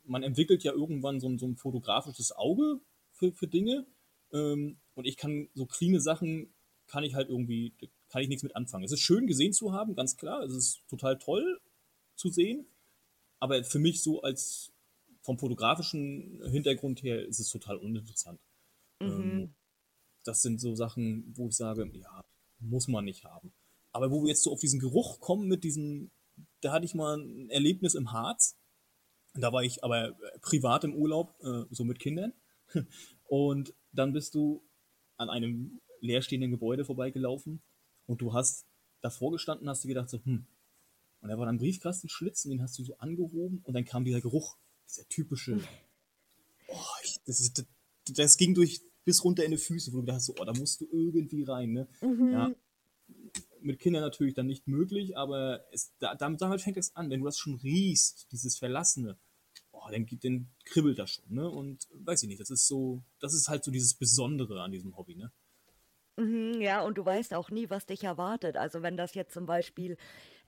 man 0.04 0.24
entwickelt 0.24 0.63
ja 0.63 0.72
irgendwann 0.72 1.19
so 1.19 1.30
ein, 1.30 1.38
so 1.38 1.48
ein 1.48 1.56
fotografisches 1.56 2.31
Auge 2.31 2.80
für, 3.12 3.31
für 3.34 3.48
Dinge 3.48 3.86
ähm, 4.31 4.77
und 4.95 5.06
ich 5.06 5.18
kann 5.18 5.50
so 5.54 5.66
cleane 5.66 6.00
Sachen, 6.00 6.54
kann 6.88 7.04
ich 7.04 7.16
halt 7.16 7.30
irgendwie, 7.30 7.74
kann 8.10 8.22
ich 8.22 8.27
nichts 8.27 8.44
mit 8.44 8.56
anfangen. 8.56 8.84
Es 8.84 8.92
ist 8.92 9.01
schön 9.01 9.27
gesehen 9.27 9.54
zu 9.54 9.74
haben, 9.74 9.95
ganz 9.95 10.18
klar. 10.18 10.44
Es 10.44 10.54
ist 10.54 10.81
total 10.89 11.18
toll 11.18 11.62
zu 12.16 12.30
sehen. 12.30 12.66
Aber 13.39 13.63
für 13.63 13.80
mich 13.80 14.04
so 14.04 14.22
als 14.22 14.70
vom 15.21 15.38
fotografischen 15.38 16.41
Hintergrund 16.50 17.03
her 17.03 17.25
ist 17.25 17.39
es 17.39 17.50
total 17.50 17.77
uninteressant. 17.77 18.39
Mhm. 19.00 19.07
Ähm, 19.07 19.56
das 20.23 20.41
sind 20.41 20.59
so 20.59 20.75
Sachen, 20.75 21.31
wo 21.35 21.47
ich 21.47 21.56
sage, 21.56 21.89
ja, 21.94 22.23
muss 22.59 22.88
man 22.88 23.05
nicht 23.05 23.24
haben. 23.24 23.53
Aber 23.91 24.12
wo 24.12 24.24
wir 24.24 24.29
jetzt 24.29 24.43
so 24.43 24.51
auf 24.51 24.60
diesen 24.60 24.79
Geruch 24.79 25.19
kommen 25.19 25.48
mit 25.48 25.63
diesem, 25.63 26.12
da 26.62 26.72
hatte 26.72 26.86
ich 26.86 26.96
mal 26.96 27.17
ein 27.17 27.50
Erlebnis 27.50 27.96
im 27.96 28.12
Harz. 28.12 28.57
Da 29.34 29.51
war 29.51 29.63
ich 29.63 29.84
aber 29.84 30.15
privat 30.41 30.84
im 30.84 30.93
Urlaub, 30.93 31.36
äh, 31.43 31.63
so 31.72 31.84
mit 31.84 32.00
Kindern. 32.00 32.34
Und 33.27 33.74
dann 33.91 34.13
bist 34.13 34.36
du 34.36 34.63
an 35.17 35.29
einem 35.29 35.81
leerstehenden 36.01 36.51
Gebäude 36.51 36.84
vorbeigelaufen 36.84 37.62
und 38.07 38.22
du 38.22 38.34
hast 38.34 38.65
davor 39.01 39.31
gestanden, 39.31 39.69
hast 39.69 39.84
du 39.84 39.88
gedacht 39.88 40.10
so, 40.10 40.19
hm. 40.24 40.46
Und 41.22 41.29
da 41.29 41.38
war 41.38 41.46
dann 41.46 41.55
ein 41.55 41.60
Briefkastenschlitz 41.60 42.46
und 42.46 42.51
den 42.51 42.63
hast 42.63 42.79
du 42.79 42.84
so 42.84 42.98
angehoben 42.98 43.62
und 43.63 43.75
dann 43.75 43.86
kam 43.86 44.03
dieser 44.03 44.22
Geruch, 44.22 44.57
dieser 44.91 45.07
typische, 45.07 45.60
oh, 46.67 46.95
ich, 47.03 47.19
das, 47.25 47.39
ist, 47.39 47.57
das, 47.57 47.65
das, 48.15 48.38
ging 48.38 48.53
durch 48.53 48.81
bis 49.03 49.24
runter 49.24 49.43
in 49.43 49.51
die 49.51 49.57
Füße, 49.57 49.91
wo 49.91 49.98
du 49.98 50.01
gedacht 50.01 50.17
hast, 50.17 50.25
so, 50.25 50.36
oh, 50.39 50.45
da 50.45 50.53
musst 50.53 50.81
du 50.81 50.88
irgendwie 50.91 51.43
rein, 51.43 51.71
ne? 51.71 51.88
Mhm. 52.01 52.31
Ja, 52.31 52.51
mit 53.62 53.79
Kindern 53.79 54.01
natürlich 54.01 54.33
dann 54.33 54.48
nicht 54.48 54.67
möglich, 54.67 55.17
aber 55.17 55.65
es, 55.71 55.93
da, 56.00 56.15
damit, 56.15 56.41
damit 56.41 56.62
fängt 56.62 56.77
es 56.77 56.95
an, 56.95 57.10
wenn 57.10 57.19
du 57.19 57.25
das 57.25 57.38
schon 57.38 57.55
riechst, 57.55 58.31
dieses 58.31 58.57
Verlassene, 58.57 59.17
oh, 59.71 59.88
dann, 59.91 60.05
dann 60.24 60.50
kribbelt 60.65 61.00
das 61.00 61.12
schon, 61.12 61.33
ne? 61.33 61.50
Und 61.50 61.88
weiß 61.93 62.24
ich 62.24 62.29
nicht, 62.29 62.41
das 62.41 62.50
ist 62.50 62.67
so, 62.67 63.03
das 63.19 63.33
ist 63.33 63.50
halt 63.50 63.63
so 63.63 63.71
dieses 63.71 63.93
Besondere 63.93 64.62
an 64.62 64.71
diesem 64.71 64.98
Hobby, 64.98 65.15
ne? 65.15 65.31
Mhm, 66.17 66.60
ja, 66.60 66.81
und 66.81 66.98
du 66.98 67.05
weißt 67.05 67.33
auch 67.33 67.50
nie, 67.50 67.69
was 67.69 67.86
dich 67.86 68.03
erwartet. 68.03 68.57
Also 68.57 68.81
wenn 68.81 68.98
das 68.98 69.13
jetzt 69.13 69.33
zum 69.33 69.45
Beispiel 69.45 69.98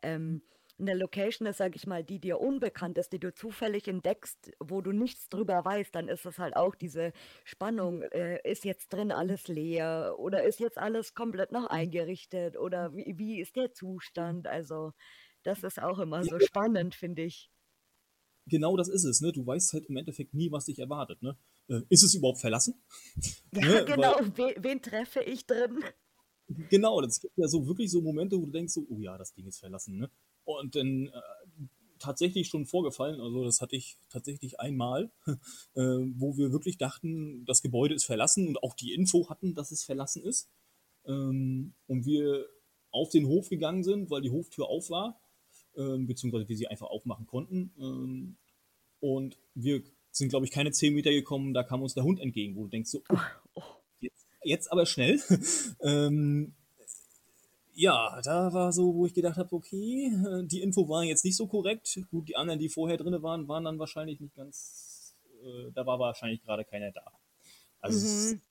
ähm, 0.02 0.42
eine 0.84 1.00
Location 1.00 1.48
ist, 1.48 1.58
sag 1.58 1.76
ich 1.76 1.88
mal, 1.88 2.04
die 2.04 2.20
dir 2.20 2.40
unbekannt 2.40 2.98
ist, 2.98 3.14
die 3.14 3.20
du 3.20 3.34
zufällig 3.34 3.88
entdeckst, 3.88 4.52
wo 4.60 4.82
du 4.82 4.92
nichts 4.92 5.30
drüber 5.30 5.64
weißt, 5.66 5.94
dann 5.96 6.08
ist 6.08 6.26
es 6.26 6.40
halt 6.40 6.56
auch 6.56 6.76
diese 6.76 7.14
Spannung, 7.44 8.04
äh, 8.04 8.40
ist 8.50 8.66
jetzt 8.66 8.94
drin 8.94 9.12
alles 9.12 9.48
leer 9.48 10.16
oder 10.18 10.44
ist 10.44 10.60
jetzt 10.60 10.78
alles 10.78 11.14
komplett 11.14 11.52
noch 11.52 11.68
eingerichtet 11.68 12.58
oder 12.58 12.96
wie, 12.96 13.18
wie 13.18 13.42
ist 13.42 13.56
der 13.56 13.74
Zustand? 13.74 14.48
Also 14.48 14.94
das 15.44 15.64
ist 15.64 15.82
auch 15.82 16.00
immer 16.00 16.24
so 16.24 16.40
spannend, 16.40 16.96
finde 16.96 17.24
ich 17.24 17.50
genau 18.48 18.78
das 18.78 18.90
ist 18.90 19.04
es, 19.04 19.22
ne? 19.22 19.32
Du 19.32 19.46
weißt 19.46 19.74
halt 19.74 19.86
im 19.86 19.98
Endeffekt 19.98 20.34
nie, 20.34 20.52
was 20.52 20.66
dich 20.66 20.80
erwartet, 20.80 21.22
ne? 21.22 21.38
Äh, 21.68 21.82
ist 21.90 22.04
es 22.04 22.16
überhaupt 22.16 22.40
verlassen? 22.40 22.76
Ja, 23.54 23.62
ne? 23.62 23.86
genau. 23.86 24.16
Weil, 24.36 24.56
wen, 24.60 24.82
treffe 24.82 25.22
ich 25.22 25.46
drin? 25.46 25.84
Genau, 26.70 27.02
das 27.02 27.22
gibt 27.22 27.38
ja 27.38 27.48
so 27.48 27.66
wirklich 27.68 27.92
so 27.92 28.02
Momente, 28.02 28.36
wo 28.36 28.46
du 28.46 28.52
denkst 28.52 28.74
so, 28.74 28.86
oh 28.90 29.00
ja, 29.00 29.18
das 29.18 29.34
Ding 29.34 29.48
ist 29.48 29.60
verlassen, 29.60 29.98
ne? 29.98 30.10
Und 30.46 30.76
dann 30.76 31.08
äh, 31.08 31.22
tatsächlich 32.00 32.48
schon 32.50 32.66
vorgefallen, 32.66 33.22
also 33.22 33.46
das 33.46 33.62
hatte 33.62 33.76
ich 33.76 33.98
tatsächlich 34.10 34.60
einmal, 34.60 35.12
äh, 35.76 35.82
wo 36.16 36.38
wir 36.38 36.52
wirklich 36.52 36.78
dachten, 36.78 37.46
das 37.46 37.62
Gebäude 37.62 37.96
ist 37.96 38.06
verlassen 38.06 38.48
und 38.48 38.62
auch 38.62 38.76
die 38.76 38.94
Info 38.94 39.30
hatten, 39.30 39.56
dass 39.56 39.72
es 39.72 39.84
verlassen 39.84 40.24
ist. 40.24 40.50
ähm, 41.06 41.74
und 41.88 42.06
wir 42.06 42.46
auf 42.92 43.10
den 43.10 43.28
Hof 43.28 43.50
gegangen 43.50 43.84
sind, 43.84 44.10
weil 44.10 44.22
die 44.22 44.30
Hoftür 44.30 44.68
auf 44.68 44.90
war, 44.90 45.20
ähm, 45.76 46.06
beziehungsweise 46.08 46.48
wir 46.48 46.56
sie 46.58 46.68
einfach 46.68 46.88
aufmachen 46.88 47.26
konnten. 47.26 47.74
Ähm, 47.80 48.38
und 49.00 49.38
wir 49.56 49.82
sind, 50.12 50.30
glaube 50.30 50.46
ich, 50.46 50.52
keine 50.52 50.72
zehn 50.72 50.94
Meter 50.94 51.12
gekommen, 51.12 51.54
da 51.54 51.64
kam 51.64 51.82
uns 51.82 51.96
der 51.96 52.04
Hund 52.04 52.20
entgegen, 52.20 52.56
wo 52.56 52.64
du 52.64 52.70
denkst 52.70 52.92
so, 52.92 53.02
oh, 53.56 53.62
jetzt, 54.00 54.28
jetzt 54.44 54.72
aber 54.72 54.86
schnell. 54.86 55.20
ähm, 55.82 56.54
ja, 57.76 58.22
da 58.22 58.54
war 58.54 58.72
so, 58.72 58.94
wo 58.94 59.06
ich 59.06 59.14
gedacht 59.14 59.38
habe, 59.38 59.56
okay, 59.56 60.12
die 60.46 60.62
Info 60.62 60.88
war 60.88 61.04
jetzt 61.04 61.26
nicht 61.26 61.36
so 61.36 61.48
korrekt. 61.48 62.00
Gut, 62.12 62.28
die 62.28 62.36
anderen, 62.36 62.60
die 62.60 62.70
vorher 62.70 62.98
drin 62.98 63.22
waren, 63.24 63.48
waren 63.48 63.64
dann 63.64 63.80
wahrscheinlich 63.80 64.20
nicht 64.20 64.36
ganz, 64.36 65.16
äh, 65.44 65.72
da 65.74 65.86
war 65.86 66.00
wahrscheinlich 66.00 66.42
gerade 66.44 66.66
keiner 66.66 66.92
da. 66.92 67.12
Also 67.82 68.00
mhm. 68.00 68.42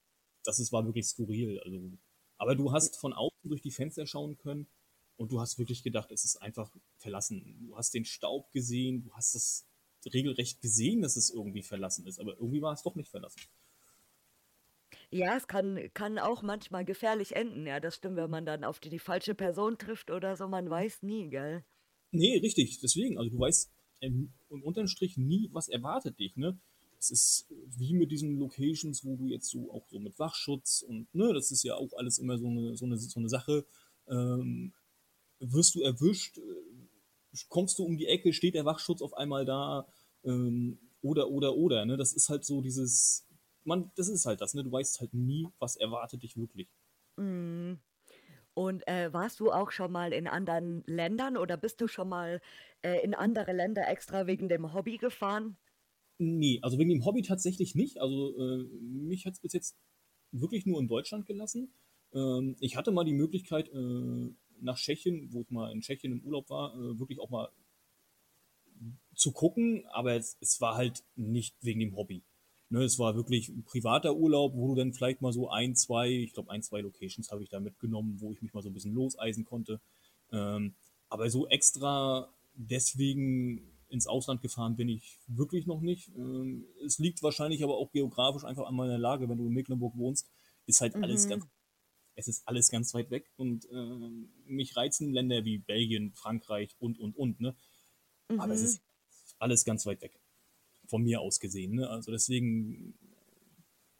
das 0.44 0.58
ist, 0.58 0.72
war 0.72 0.84
wirklich 0.84 1.06
skurril. 1.06 1.60
Also, 1.60 1.78
aber 2.36 2.54
du 2.54 2.72
hast 2.72 2.96
von 2.96 3.12
außen 3.12 3.48
durch 3.48 3.62
die 3.62 3.70
Fenster 3.70 4.06
schauen 4.06 4.36
können 4.36 4.66
und 5.16 5.30
du 5.30 5.40
hast 5.40 5.58
wirklich 5.58 5.82
gedacht, 5.82 6.10
es 6.10 6.24
ist 6.24 6.42
einfach 6.42 6.70
verlassen. 6.98 7.66
Du 7.68 7.76
hast 7.76 7.94
den 7.94 8.04
Staub 8.04 8.50
gesehen, 8.52 9.04
du 9.04 9.12
hast 9.12 9.34
es 9.34 9.66
regelrecht 10.12 10.60
gesehen, 10.60 11.02
dass 11.02 11.16
es 11.16 11.30
irgendwie 11.30 11.62
verlassen 11.62 12.06
ist, 12.06 12.18
aber 12.18 12.34
irgendwie 12.34 12.60
war 12.60 12.72
es 12.72 12.82
doch 12.82 12.96
nicht 12.96 13.08
verlassen. 13.10 13.40
Ja, 15.10 15.36
es 15.36 15.46
kann, 15.46 15.78
kann 15.94 16.18
auch 16.18 16.42
manchmal 16.42 16.84
gefährlich 16.84 17.36
enden, 17.36 17.66
ja, 17.66 17.80
das 17.80 17.96
stimmt, 17.96 18.16
wenn 18.16 18.30
man 18.30 18.46
dann 18.46 18.64
auf 18.64 18.80
die, 18.80 18.98
falsche 18.98 19.34
Person 19.34 19.78
trifft 19.78 20.10
oder 20.10 20.36
so, 20.36 20.48
man 20.48 20.68
weiß 20.70 21.02
nie, 21.02 21.28
gell? 21.28 21.64
Nee, 22.12 22.38
richtig, 22.38 22.80
deswegen, 22.80 23.18
also 23.18 23.30
du 23.30 23.38
weißt 23.38 23.70
im, 24.00 24.32
im 24.50 24.62
unteren 24.62 24.88
Strich 24.88 25.16
nie, 25.16 25.48
was 25.52 25.68
erwartet 25.68 26.18
dich, 26.18 26.36
ne? 26.36 26.58
Es 26.98 27.10
ist 27.10 27.46
wie 27.50 27.94
mit 27.94 28.12
diesen 28.12 28.38
Locations, 28.38 29.04
wo 29.04 29.16
du 29.16 29.26
jetzt 29.26 29.48
so 29.48 29.72
auch 29.72 29.88
so 29.88 29.98
mit 29.98 30.18
Wachschutz 30.18 30.82
und, 30.82 31.12
ne, 31.14 31.32
das 31.34 31.50
ist 31.50 31.64
ja 31.64 31.74
auch 31.74 31.92
alles 31.94 32.18
immer 32.18 32.38
so 32.38 32.46
eine, 32.46 32.76
so 32.76 32.84
eine, 32.84 32.96
so 32.96 33.18
eine 33.18 33.28
Sache, 33.28 33.64
ähm, 34.08 34.72
wirst 35.40 35.74
du 35.74 35.80
erwischt, 35.80 36.38
äh, 36.38 36.42
kommst 37.48 37.78
du 37.78 37.84
um 37.84 37.96
die 37.96 38.06
Ecke, 38.06 38.32
steht 38.32 38.54
der 38.54 38.64
Wachschutz 38.64 39.02
auf 39.02 39.14
einmal 39.14 39.44
da, 39.44 39.86
ähm, 40.24 40.78
oder, 41.02 41.28
oder, 41.28 41.56
oder, 41.56 41.84
ne? 41.84 41.96
Das 41.96 42.12
ist 42.12 42.28
halt 42.28 42.44
so 42.44 42.60
dieses, 42.62 43.26
man, 43.64 43.90
das 43.96 44.08
ist 44.08 44.26
halt 44.26 44.40
das, 44.40 44.54
ne? 44.54 44.64
Du 44.64 44.72
weißt 44.72 45.00
halt 45.00 45.14
nie, 45.14 45.48
was 45.58 45.76
erwartet 45.76 46.22
dich 46.22 46.36
wirklich. 46.36 46.68
Mhm. 47.16 47.78
Und 48.54 48.86
äh, 48.86 49.12
warst 49.12 49.40
du 49.40 49.50
auch 49.50 49.70
schon 49.70 49.92
mal 49.92 50.12
in 50.12 50.26
anderen 50.26 50.82
Ländern 50.86 51.36
oder 51.36 51.56
bist 51.56 51.80
du 51.80 51.88
schon 51.88 52.08
mal 52.08 52.40
äh, 52.82 53.02
in 53.02 53.14
andere 53.14 53.52
Länder 53.52 53.88
extra 53.88 54.26
wegen 54.26 54.48
dem 54.48 54.74
Hobby 54.74 54.98
gefahren? 54.98 55.56
Nee, 56.18 56.58
also 56.62 56.78
wegen 56.78 56.90
dem 56.90 57.04
Hobby 57.04 57.22
tatsächlich 57.22 57.74
nicht. 57.74 58.00
Also 58.00 58.36
äh, 58.38 58.64
mich 58.80 59.24
hat 59.24 59.34
es 59.34 59.40
bis 59.40 59.54
jetzt 59.54 59.76
wirklich 60.32 60.66
nur 60.66 60.80
in 60.80 60.88
Deutschland 60.88 61.26
gelassen. 61.26 61.72
Ähm, 62.12 62.56
ich 62.60 62.76
hatte 62.76 62.92
mal 62.92 63.04
die 63.04 63.14
Möglichkeit, 63.14 63.68
äh, 63.70 64.34
nach 64.60 64.76
Tschechien, 64.76 65.32
wo 65.32 65.42
ich 65.42 65.50
mal 65.50 65.72
in 65.72 65.80
Tschechien 65.80 66.12
im 66.12 66.24
Urlaub 66.24 66.50
war, 66.50 66.74
äh, 66.74 66.98
wirklich 66.98 67.20
auch 67.20 67.30
mal 67.30 67.48
zu 69.14 69.32
gucken, 69.32 69.86
aber 69.92 70.14
es, 70.14 70.36
es 70.40 70.60
war 70.60 70.76
halt 70.76 71.04
nicht 71.14 71.56
wegen 71.60 71.80
dem 71.80 71.96
Hobby. 71.96 72.22
Ne, 72.72 72.84
es 72.84 72.98
war 72.98 73.14
wirklich 73.16 73.50
ein 73.50 73.64
privater 73.64 74.16
Urlaub, 74.16 74.54
wo 74.54 74.68
du 74.68 74.76
dann 74.76 74.94
vielleicht 74.94 75.20
mal 75.20 75.34
so 75.34 75.50
ein, 75.50 75.76
zwei, 75.76 76.08
ich 76.08 76.32
glaube 76.32 76.50
ein, 76.50 76.62
zwei 76.62 76.80
Locations 76.80 77.30
habe 77.30 77.42
ich 77.42 77.50
da 77.50 77.60
mitgenommen, 77.60 78.18
wo 78.18 78.32
ich 78.32 78.40
mich 78.40 78.54
mal 78.54 78.62
so 78.62 78.70
ein 78.70 78.72
bisschen 78.72 78.94
loseisen 78.94 79.44
konnte. 79.44 79.78
Ähm, 80.30 80.74
aber 81.10 81.28
so 81.28 81.46
extra 81.48 82.32
deswegen 82.54 83.60
ins 83.90 84.06
Ausland 84.06 84.40
gefahren 84.40 84.74
bin 84.74 84.88
ich 84.88 85.18
wirklich 85.26 85.66
noch 85.66 85.82
nicht. 85.82 86.08
Ähm, 86.16 86.64
es 86.82 86.98
liegt 86.98 87.22
wahrscheinlich 87.22 87.62
aber 87.62 87.76
auch 87.76 87.92
geografisch 87.92 88.44
einfach 88.44 88.64
an 88.64 88.74
meiner 88.74 88.96
Lage, 88.96 89.28
wenn 89.28 89.36
du 89.36 89.48
in 89.48 89.52
Mecklenburg 89.52 89.94
wohnst, 89.98 90.30
ist 90.64 90.80
halt 90.80 90.96
mhm. 90.96 91.04
alles 91.04 91.28
ganz, 91.28 91.44
es 92.14 92.26
ist 92.26 92.48
alles 92.48 92.70
ganz 92.70 92.94
weit 92.94 93.10
weg 93.10 93.30
und 93.36 93.66
äh, 93.70 94.10
mich 94.46 94.74
reizen 94.78 95.12
Länder 95.12 95.44
wie 95.44 95.58
Belgien, 95.58 96.14
Frankreich 96.14 96.74
und, 96.78 96.98
und, 96.98 97.18
und, 97.18 97.38
ne? 97.38 97.54
Mhm. 98.30 98.40
Aber 98.40 98.54
es 98.54 98.62
ist 98.62 98.82
alles 99.38 99.66
ganz 99.66 99.84
weit 99.84 100.00
weg 100.00 100.21
von 100.92 101.02
mir 101.02 101.22
aus 101.22 101.40
gesehen. 101.40 101.76
Ne? 101.76 101.88
Also 101.88 102.12
deswegen, 102.12 102.94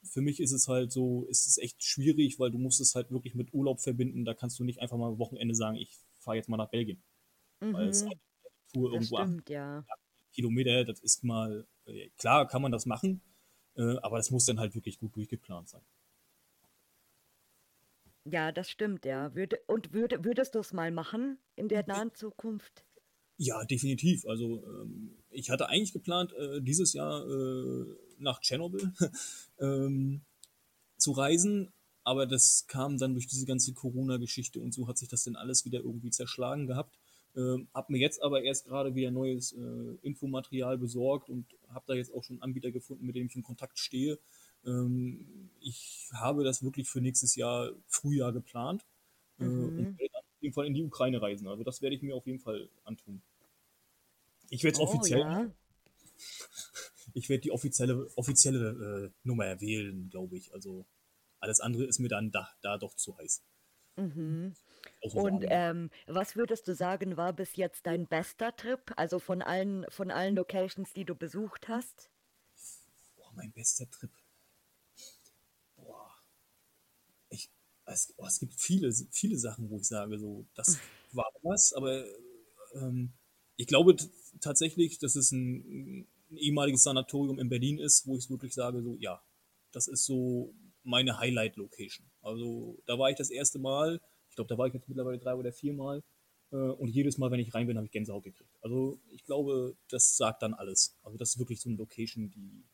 für 0.03 0.21
mich 0.21 0.41
ist 0.41 0.53
es 0.53 0.69
halt 0.69 0.93
so, 0.93 1.25
ist 1.31 1.47
es 1.47 1.57
echt 1.57 1.83
schwierig, 1.83 2.39
weil 2.39 2.51
du 2.51 2.59
musst 2.59 2.83
es 2.83 2.95
halt 2.95 3.11
wirklich 3.11 3.35
mit 3.35 3.55
Urlaub 3.55 3.81
verbinden. 3.81 4.27
Da 4.27 4.35
kannst 4.35 4.59
du 4.59 4.65
nicht 4.65 4.83
einfach 4.83 4.99
mal 4.99 5.09
am 5.09 5.19
Wochenende 5.19 5.55
sagen, 5.55 5.79
ich 5.79 5.97
fahre 6.21 6.37
jetzt 6.37 6.51
mal 6.51 6.59
nach 6.59 6.69
Belgien. 6.69 7.03
Mhm. 7.61 7.73
Weil 7.73 7.89
es 7.89 8.03
mhm. 8.03 8.11
eine 8.11 8.21
Tour 8.75 8.91
das 8.91 9.11
irgendwo 9.11 9.17
stimmt, 9.17 9.49
ja. 9.49 9.87
Kilometer, 10.35 10.85
das 10.85 11.01
ist 11.01 11.25
mal, 11.25 11.67
äh, 11.87 12.11
klar 12.19 12.47
kann 12.47 12.61
man 12.61 12.73
das 12.73 12.85
machen, 12.85 13.23
äh, 13.75 13.97
aber 14.03 14.19
das 14.19 14.31
muss 14.31 14.45
dann 14.45 14.61
halt 14.61 14.75
wirklich 14.75 14.99
gut 14.99 15.17
durchgeplant 15.17 15.71
sein. 15.71 15.83
Ja, 18.25 18.53
das 18.53 18.69
stimmt, 18.69 19.07
ja. 19.07 19.35
Würde, 19.35 19.61
und 19.67 19.95
würde, 19.95 20.25
würdest 20.25 20.55
du 20.55 20.59
es 20.59 20.75
mal 20.75 20.91
machen 20.91 21.39
in 21.57 21.69
der 21.69 21.87
nahen 21.87 22.15
Zukunft? 22.15 22.85
Ja, 23.39 23.65
definitiv. 23.65 24.27
Also 24.27 24.63
ähm, 24.67 25.22
ich 25.33 25.51
hatte 25.51 25.69
eigentlich 25.69 25.93
geplant, 25.93 26.33
äh, 26.35 26.61
dieses 26.61 26.93
Jahr 26.93 27.27
äh, 27.29 27.87
nach 28.19 28.41
Tschernobyl 28.41 28.93
ähm, 29.59 30.23
zu 30.97 31.13
reisen, 31.13 31.73
aber 32.05 32.27
das 32.27 32.67
kam 32.67 32.99
dann 32.99 33.15
durch 33.15 33.27
diese 33.27 33.47
ganze 33.47 33.73
Corona-Geschichte 33.73 34.61
und 34.61 34.73
so 34.73 34.89
hat 34.89 34.99
sich 34.99 35.09
das 35.09 35.25
dann 35.25 35.37
alles 35.37 35.65
wieder 35.65 35.81
irgendwie 35.81 36.11
zerschlagen 36.11 36.67
gehabt. 36.67 36.99
Ähm, 37.35 37.69
hab 37.73 37.89
mir 37.89 37.99
jetzt 37.99 38.23
aber 38.23 38.43
erst 38.43 38.67
gerade 38.67 38.95
wieder 38.95 39.11
neues 39.11 39.53
äh, 39.53 39.97
Infomaterial 40.03 40.77
besorgt 40.77 41.31
und 41.31 41.47
habe 41.69 41.85
da 41.87 41.95
jetzt 41.95 42.13
auch 42.13 42.23
schon 42.23 42.37
einen 42.37 42.43
Anbieter 42.43 42.71
gefunden, 42.71 43.07
mit 43.07 43.17
dem 43.17 43.27
ich 43.27 43.37
in 43.37 43.43
Kontakt 43.43 43.79
stehe. 43.79 44.19
Ähm, 44.67 45.51
ich 45.61 46.11
habe 46.13 46.45
das 46.45 46.63
wirklich 46.63 46.89
für 46.89 47.01
nächstes 47.01 47.35
Jahr 47.35 47.73
Frühjahr 47.87 48.33
geplant 48.33 48.85
äh, 49.39 49.45
mhm. 49.45 49.79
und 49.79 49.99
werde 49.99 50.13
dann 50.13 50.23
auf 50.23 50.43
jeden 50.43 50.55
Fall 50.55 50.67
in 50.67 50.75
die 50.75 50.83
Ukraine 50.83 51.23
reisen. 51.23 51.49
Also 51.49 51.65
das 51.65 51.81
werde 51.81 51.97
ich 51.97 52.03
mir 52.03 52.15
auf 52.15 52.27
jeden 52.27 52.41
Fall 52.41 52.69
antun. 52.85 53.23
Ich 54.53 54.65
werde 54.65 54.81
oh, 54.81 54.83
offiziell. 54.83 55.21
Ja. 55.21 55.51
Ich 57.15 57.31
werde 57.31 57.41
die 57.41 57.53
offizielle, 57.53 58.07
offizielle 58.17 59.07
äh, 59.07 59.11
Nummer 59.27 59.59
wählen, 59.63 60.11
glaube 60.11 60.37
ich. 60.37 60.53
Also 60.53 60.85
alles 61.41 61.61
andere 61.61 61.85
ist 61.85 62.01
mir 62.01 62.11
dann 62.11 62.31
da, 62.31 62.51
da 62.61 62.77
doch 62.77 62.95
zu 62.95 63.17
heiß. 63.17 63.43
Mhm. 63.97 64.55
Und 65.01 65.47
ähm, 65.49 65.91
was 66.07 66.37
würdest 66.37 66.69
du 66.69 66.75
sagen, 66.75 67.17
war 67.17 67.33
bis 67.33 67.57
jetzt 67.57 67.87
dein 67.87 68.07
bester 68.07 68.55
Trip? 68.55 68.93
Also 68.97 69.19
von 69.21 69.41
allen, 69.41 69.87
von 69.89 70.11
allen 70.11 70.37
Locations, 70.37 70.93
die 70.93 71.07
du 71.07 71.15
besucht 71.15 71.69
hast? 71.69 72.11
Boah, 73.17 73.33
mein 73.35 73.53
bester 73.53 73.89
Trip. 73.91 74.13
Boah. 75.77 76.15
Ich, 77.31 77.51
es, 77.87 78.13
oh, 78.19 78.27
es 78.27 78.39
gibt 78.39 78.61
viele, 78.61 78.93
viele 79.13 79.39
Sachen, 79.39 79.71
wo 79.71 79.79
ich 79.79 79.89
sage, 79.89 80.19
so, 80.19 80.45
das 80.55 80.79
war 81.13 81.33
was, 81.41 81.73
aber 81.73 82.05
ähm, 82.75 83.15
ich 83.57 83.67
glaube 83.67 83.97
tatsächlich, 84.41 84.99
dass 84.99 85.17
es 85.17 85.33
ein, 85.33 86.07
ein 86.31 86.37
ehemaliges 86.37 86.83
Sanatorium 86.83 87.39
in 87.39 87.49
Berlin 87.49 87.79
ist, 87.79 88.07
wo 88.07 88.17
ich 88.17 88.31
wirklich 88.31 88.55
sage, 88.55 88.83
so, 88.83 88.97
ja, 88.99 89.23
das 89.73 89.89
ist 89.89 90.05
so 90.05 90.55
meine 90.83 91.19
Highlight-Location. 91.19 92.11
Also 92.21 92.79
da 92.87 92.99
war 92.99 93.11
ich 93.11 93.17
das 93.17 93.31
erste 93.31 93.59
Mal, 93.59 94.01
ich 94.29 94.37
glaube, 94.37 94.49
da 94.49 94.59
war 94.59 94.67
ich 94.67 94.75
jetzt 94.75 94.89
mittlerweile 94.89 95.19
drei 95.19 95.35
oder 95.35 95.53
vier 95.53 95.75
Mal 95.75 96.03
äh, 96.51 96.57
und 96.57 96.89
jedes 96.89 97.19
Mal, 97.19 97.31
wenn 97.31 97.41
ich 97.41 97.55
rein 97.55 97.67
bin, 97.67 97.77
habe 97.77 97.87
ich 97.87 97.93
Gänsehaut 97.93 98.25
gekriegt. 98.25 98.51
Also 98.61 99.01
ich 99.11 99.25
glaube, 99.25 99.77
das 99.89 100.17
sagt 100.17 100.43
dann 100.43 100.55
alles. 100.55 100.97
Also 101.03 101.19
das 101.19 101.31
ist 101.31 101.39
wirklich 101.39 101.61
so 101.61 101.69
eine 101.69 101.79
Location, 101.79 102.31
die, 102.31 102.65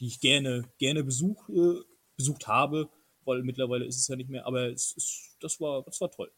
die 0.00 0.06
ich 0.06 0.20
gerne, 0.20 0.64
gerne 0.78 1.04
besuch, 1.04 1.48
äh, 1.48 1.80
besucht 2.16 2.46
habe, 2.46 2.88
weil 3.24 3.42
mittlerweile 3.42 3.84
ist 3.84 3.96
es 3.96 4.08
ja 4.08 4.16
nicht 4.16 4.30
mehr, 4.30 4.46
aber 4.46 4.70
es 4.70 4.92
ist, 4.92 5.36
das, 5.40 5.60
war, 5.60 5.82
das 5.82 6.00
war 6.00 6.10
toll. 6.10 6.30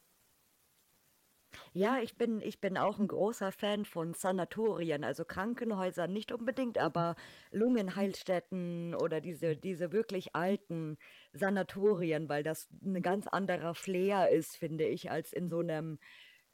Ja, 1.73 2.01
ich 2.03 2.17
bin 2.19 2.41
ich 2.41 2.61
bin 2.61 2.77
auch 2.77 2.99
ein 2.99 3.07
großer 3.07 3.53
Fan 3.53 3.85
von 3.85 4.13
Sanatorien, 4.15 5.05
also 5.05 5.25
Krankenhäusern 5.25 6.13
nicht 6.13 6.33
unbedingt, 6.33 6.79
aber 6.79 7.15
Lungenheilstätten 7.53 8.95
oder 8.97 9.21
diese 9.21 9.57
diese 9.57 9.93
wirklich 9.93 10.35
alten 10.35 10.99
Sanatorien, 11.33 12.29
weil 12.29 12.43
das 12.43 12.69
ein 12.85 13.01
ganz 13.03 13.29
anderer 13.29 13.75
Flair 13.77 14.31
ist, 14.31 14.57
finde 14.57 14.85
ich, 14.87 15.11
als 15.13 15.33
in 15.33 15.49
so 15.49 15.61
einem 15.61 15.99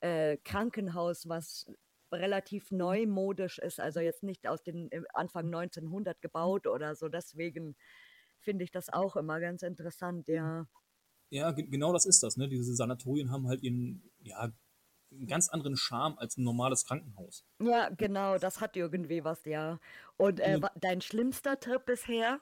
äh, 0.01 0.37
Krankenhaus, 0.45 1.29
was 1.29 1.67
relativ 2.13 2.71
neumodisch 2.71 3.59
ist, 3.59 3.81
also 3.81 4.01
jetzt 4.01 4.23
nicht 4.23 4.47
aus 4.49 4.63
den 4.63 4.91
äh, 4.93 5.03
Anfang 5.15 5.49
1900 5.51 6.21
gebaut 6.23 6.67
oder 6.67 6.95
so. 6.95 7.09
Deswegen 7.09 7.77
finde 8.41 8.65
ich 8.65 8.71
das 8.73 8.91
auch 8.93 9.17
immer 9.17 9.41
ganz 9.41 9.63
interessant, 9.63 10.29
ja. 10.29 10.67
Ja, 11.31 11.51
genau 11.53 11.93
das 11.93 12.07
ist 12.07 12.23
das, 12.23 12.37
ne? 12.37 12.49
Diese 12.49 12.75
Sanatorien 12.75 13.31
haben 13.31 13.49
halt 13.49 13.63
ihren, 13.63 14.03
ja, 14.23 14.53
einen 15.11 15.27
ganz 15.27 15.49
anderen 15.49 15.77
Charme 15.77 16.19
als 16.19 16.37
ein 16.37 16.45
normales 16.45 16.85
Krankenhaus. 16.85 17.45
Ja, 17.61 17.89
genau, 17.91 18.39
das 18.39 18.61
hat 18.61 18.77
irgendwie 18.77 19.25
was, 19.25 19.45
ja. 19.45 19.79
Und 20.17 20.41
äh, 20.41 20.61
dein 20.77 21.01
schlimmster 21.01 21.59
Trip 21.59 21.85
bisher? 21.85 22.41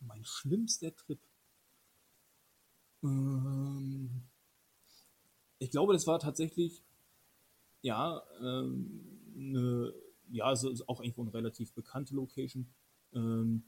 Mein 0.00 0.24
schlimmster 0.24 0.94
Trip. 0.94 1.18
Ähm, 3.02 4.22
ich 5.58 5.70
glaube, 5.70 5.92
das 5.92 6.06
war 6.06 6.18
tatsächlich, 6.18 6.82
ja, 7.82 8.22
ähm, 8.40 9.34
eine, 9.36 9.92
ja, 10.28 10.44
also 10.44 10.72
auch 10.86 11.00
irgendwo 11.00 11.22
eine 11.22 11.34
relativ 11.34 11.72
bekannte 11.72 12.14
Location. 12.14 12.72
Ähm, 13.14 13.64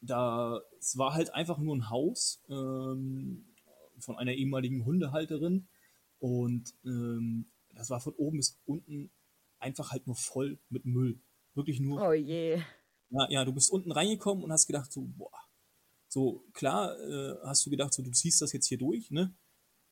da, 0.00 0.60
es 0.78 0.98
war 0.98 1.14
halt 1.14 1.32
einfach 1.32 1.58
nur 1.58 1.76
ein 1.76 1.88
Haus, 1.88 2.42
ähm, 2.48 3.46
von 3.98 4.18
einer 4.18 4.32
ehemaligen 4.32 4.84
Hundehalterin. 4.84 5.68
Und 6.22 6.72
ähm, 6.84 7.46
das 7.74 7.90
war 7.90 8.00
von 8.00 8.14
oben 8.14 8.36
bis 8.36 8.56
unten 8.64 9.10
einfach 9.58 9.90
halt 9.90 10.06
nur 10.06 10.14
voll 10.14 10.56
mit 10.70 10.84
Müll. 10.84 11.18
Wirklich 11.54 11.80
nur. 11.80 12.00
Oh 12.00 12.12
je. 12.12 12.62
Ja, 13.10 13.28
ja, 13.28 13.44
du 13.44 13.52
bist 13.52 13.72
unten 13.72 13.90
reingekommen 13.90 14.44
und 14.44 14.52
hast 14.52 14.68
gedacht, 14.68 14.92
so, 14.92 15.02
boah. 15.02 15.32
So, 16.06 16.44
klar, 16.52 16.96
äh, 17.00 17.34
hast 17.42 17.66
du 17.66 17.70
gedacht, 17.70 17.92
so, 17.92 18.04
du 18.04 18.12
ziehst 18.12 18.40
das 18.40 18.52
jetzt 18.52 18.68
hier 18.68 18.78
durch, 18.78 19.10
ne? 19.10 19.34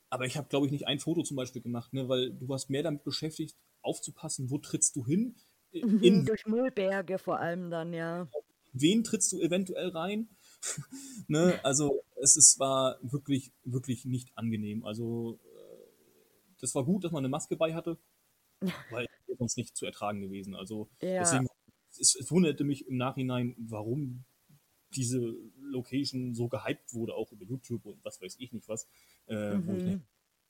Aber 0.09 0.25
ich 0.25 0.37
habe, 0.37 0.47
glaube 0.47 0.67
ich, 0.67 0.71
nicht 0.71 0.87
ein 0.87 0.99
Foto 0.99 1.21
zum 1.21 1.35
Beispiel 1.35 1.61
gemacht, 1.61 1.91
ne? 1.91 2.07
Weil 2.07 2.31
du 2.31 2.47
warst 2.47 2.69
mehr 2.69 2.83
damit 2.83 3.03
beschäftigt, 3.03 3.57
aufzupassen, 3.81 4.49
wo 4.49 4.57
trittst 4.57 4.95
du 4.95 5.05
hin? 5.05 5.35
Mhm, 5.73 6.01
in 6.01 6.25
durch 6.25 6.45
Müllberge 6.45 7.17
vor 7.17 7.39
allem 7.39 7.69
dann, 7.69 7.91
ja. 7.91 8.29
Wen 8.71 9.03
trittst 9.03 9.33
du 9.33 9.41
eventuell 9.41 9.89
rein? 9.89 10.29
ne? 11.27 11.59
Also, 11.63 12.05
es 12.21 12.37
ist, 12.37 12.57
war 12.57 12.99
wirklich, 13.01 13.51
wirklich 13.65 14.05
nicht 14.05 14.29
angenehm. 14.37 14.85
Also, 14.85 15.41
äh, 15.43 15.50
das 16.61 16.75
war 16.75 16.85
gut, 16.85 17.03
dass 17.03 17.11
man 17.11 17.21
eine 17.21 17.29
Maske 17.29 17.55
bei 17.55 17.73
hatte, 17.73 17.97
weil 18.91 19.07
sonst 19.37 19.57
nicht 19.57 19.75
zu 19.75 19.85
ertragen 19.85 20.21
gewesen. 20.21 20.55
Also, 20.55 20.89
ja. 21.01 21.19
deswegen 21.19 21.47
es, 21.99 22.15
es 22.15 22.31
wunderte 22.31 22.63
mich 22.63 22.87
im 22.87 22.97
Nachhinein, 22.97 23.55
warum 23.57 24.25
diese 24.95 25.35
Location 25.57 26.33
so 26.35 26.47
gehypt 26.47 26.93
wurde, 26.93 27.15
auch 27.15 27.31
über 27.31 27.45
YouTube 27.45 27.85
und 27.85 28.03
was 28.03 28.21
weiß 28.21 28.35
ich 28.39 28.51
nicht 28.51 28.67
was, 28.67 28.87
äh, 29.27 29.55
mhm. 29.55 29.67
wo 29.67 29.75
ich 29.75 29.83
nicht, 29.83 30.01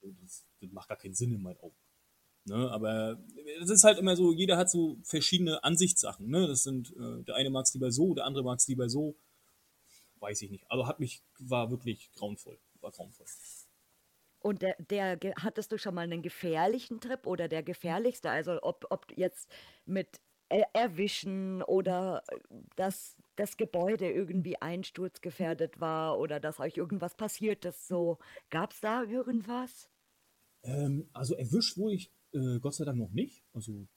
das, 0.01 0.45
das, 0.59 0.71
macht 0.71 0.89
gar 0.89 0.97
keinen 0.97 1.13
Sinn 1.13 1.31
in 1.31 1.41
meinen 1.41 1.59
Augen. 1.59 1.75
Ne, 2.45 2.71
aber 2.71 3.23
es 3.61 3.69
ist 3.69 3.83
halt 3.83 3.99
immer 3.99 4.15
so, 4.15 4.33
jeder 4.33 4.57
hat 4.57 4.71
so 4.71 4.97
verschiedene 5.03 5.63
Ansichtssachen. 5.63 6.27
Ne? 6.27 6.47
Das 6.47 6.63
sind, 6.63 6.91
äh, 6.97 7.23
der 7.23 7.35
eine 7.35 7.51
mag 7.51 7.65
es 7.65 7.73
lieber 7.75 7.91
so, 7.91 8.15
der 8.15 8.25
andere 8.25 8.43
mag 8.43 8.57
es 8.57 8.67
lieber 8.67 8.89
so. 8.89 9.15
Weiß 10.19 10.41
ich 10.41 10.49
nicht. 10.49 10.65
Also 10.69 10.87
hat 10.87 10.99
mich, 10.99 11.23
war 11.37 11.69
wirklich 11.69 12.11
grauenvoll. 12.13 12.59
War 12.79 12.91
grauenvoll. 12.91 13.27
Und 14.41 14.61
der, 14.61 14.75
der, 14.79 15.19
hattest 15.37 15.71
du 15.71 15.77
schon 15.77 15.95
mal 15.95 16.01
einen 16.01 16.21
gefährlichen 16.21 16.99
Trip 16.99 17.25
oder 17.27 17.47
der 17.47 17.63
gefährlichste? 17.63 18.29
Also 18.29 18.59
ob, 18.63 18.85
ob 18.89 19.05
jetzt 19.15 19.49
mit 19.85 20.19
erwischen 20.73 21.61
oder 21.63 22.23
äh, 22.27 22.37
dass 22.75 23.17
das 23.35 23.57
Gebäude 23.57 24.11
irgendwie 24.11 24.57
einsturzgefährdet 24.61 25.79
war 25.79 26.19
oder 26.19 26.39
dass 26.39 26.59
euch 26.59 26.77
irgendwas 26.77 27.15
passiert 27.15 27.65
ist. 27.65 27.87
So, 27.87 28.19
gab 28.49 28.73
es 28.73 28.81
da 28.81 29.03
irgendwas? 29.03 29.89
Ähm, 30.63 31.09
also 31.13 31.35
erwischt 31.35 31.77
wurde 31.77 31.95
ich 31.95 32.11
äh, 32.33 32.59
Gott 32.59 32.75
sei 32.75 32.85
Dank 32.85 32.97
noch 32.97 33.11
nicht. 33.11 33.43
Also 33.53 33.87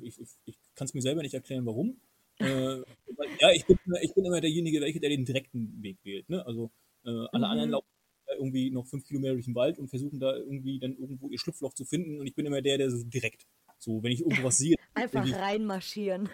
ich, 0.00 0.20
ich, 0.20 0.30
ich 0.44 0.58
kann 0.74 0.86
es 0.86 0.94
mir 0.94 1.02
selber 1.02 1.22
nicht 1.22 1.34
erklären, 1.34 1.66
warum. 1.66 2.00
äh, 2.38 2.44
ja, 3.40 3.50
ich 3.52 3.66
bin, 3.66 3.78
ich 4.00 4.14
bin 4.14 4.24
immer 4.24 4.40
derjenige, 4.40 4.80
welcher 4.80 5.00
der 5.00 5.10
den 5.10 5.24
direkten 5.24 5.82
Weg 5.82 5.98
wählt. 6.04 6.28
Ne? 6.28 6.44
Also 6.46 6.70
äh, 7.04 7.10
alle 7.10 7.38
mhm. 7.38 7.44
anderen 7.44 7.70
laufen 7.70 7.97
irgendwie 8.38 8.70
noch 8.70 8.86
fünf 8.86 9.06
Kilometer 9.06 9.34
durch 9.34 9.44
den 9.44 9.54
Wald 9.54 9.78
und 9.78 9.88
versuchen 9.88 10.20
da 10.20 10.36
irgendwie 10.36 10.78
dann 10.78 10.96
irgendwo 10.96 11.28
ihr 11.30 11.38
Schlupfloch 11.38 11.74
zu 11.74 11.84
finden 11.84 12.20
und 12.20 12.26
ich 12.26 12.34
bin 12.34 12.46
immer 12.46 12.62
der, 12.62 12.78
der 12.78 12.90
so 12.90 13.04
direkt 13.04 13.46
so, 13.78 14.02
wenn 14.02 14.12
ich 14.12 14.20
irgendwas 14.20 14.58
sehe. 14.58 14.76
Einfach 14.94 15.26
ich, 15.26 15.34
reinmarschieren. 15.34 16.28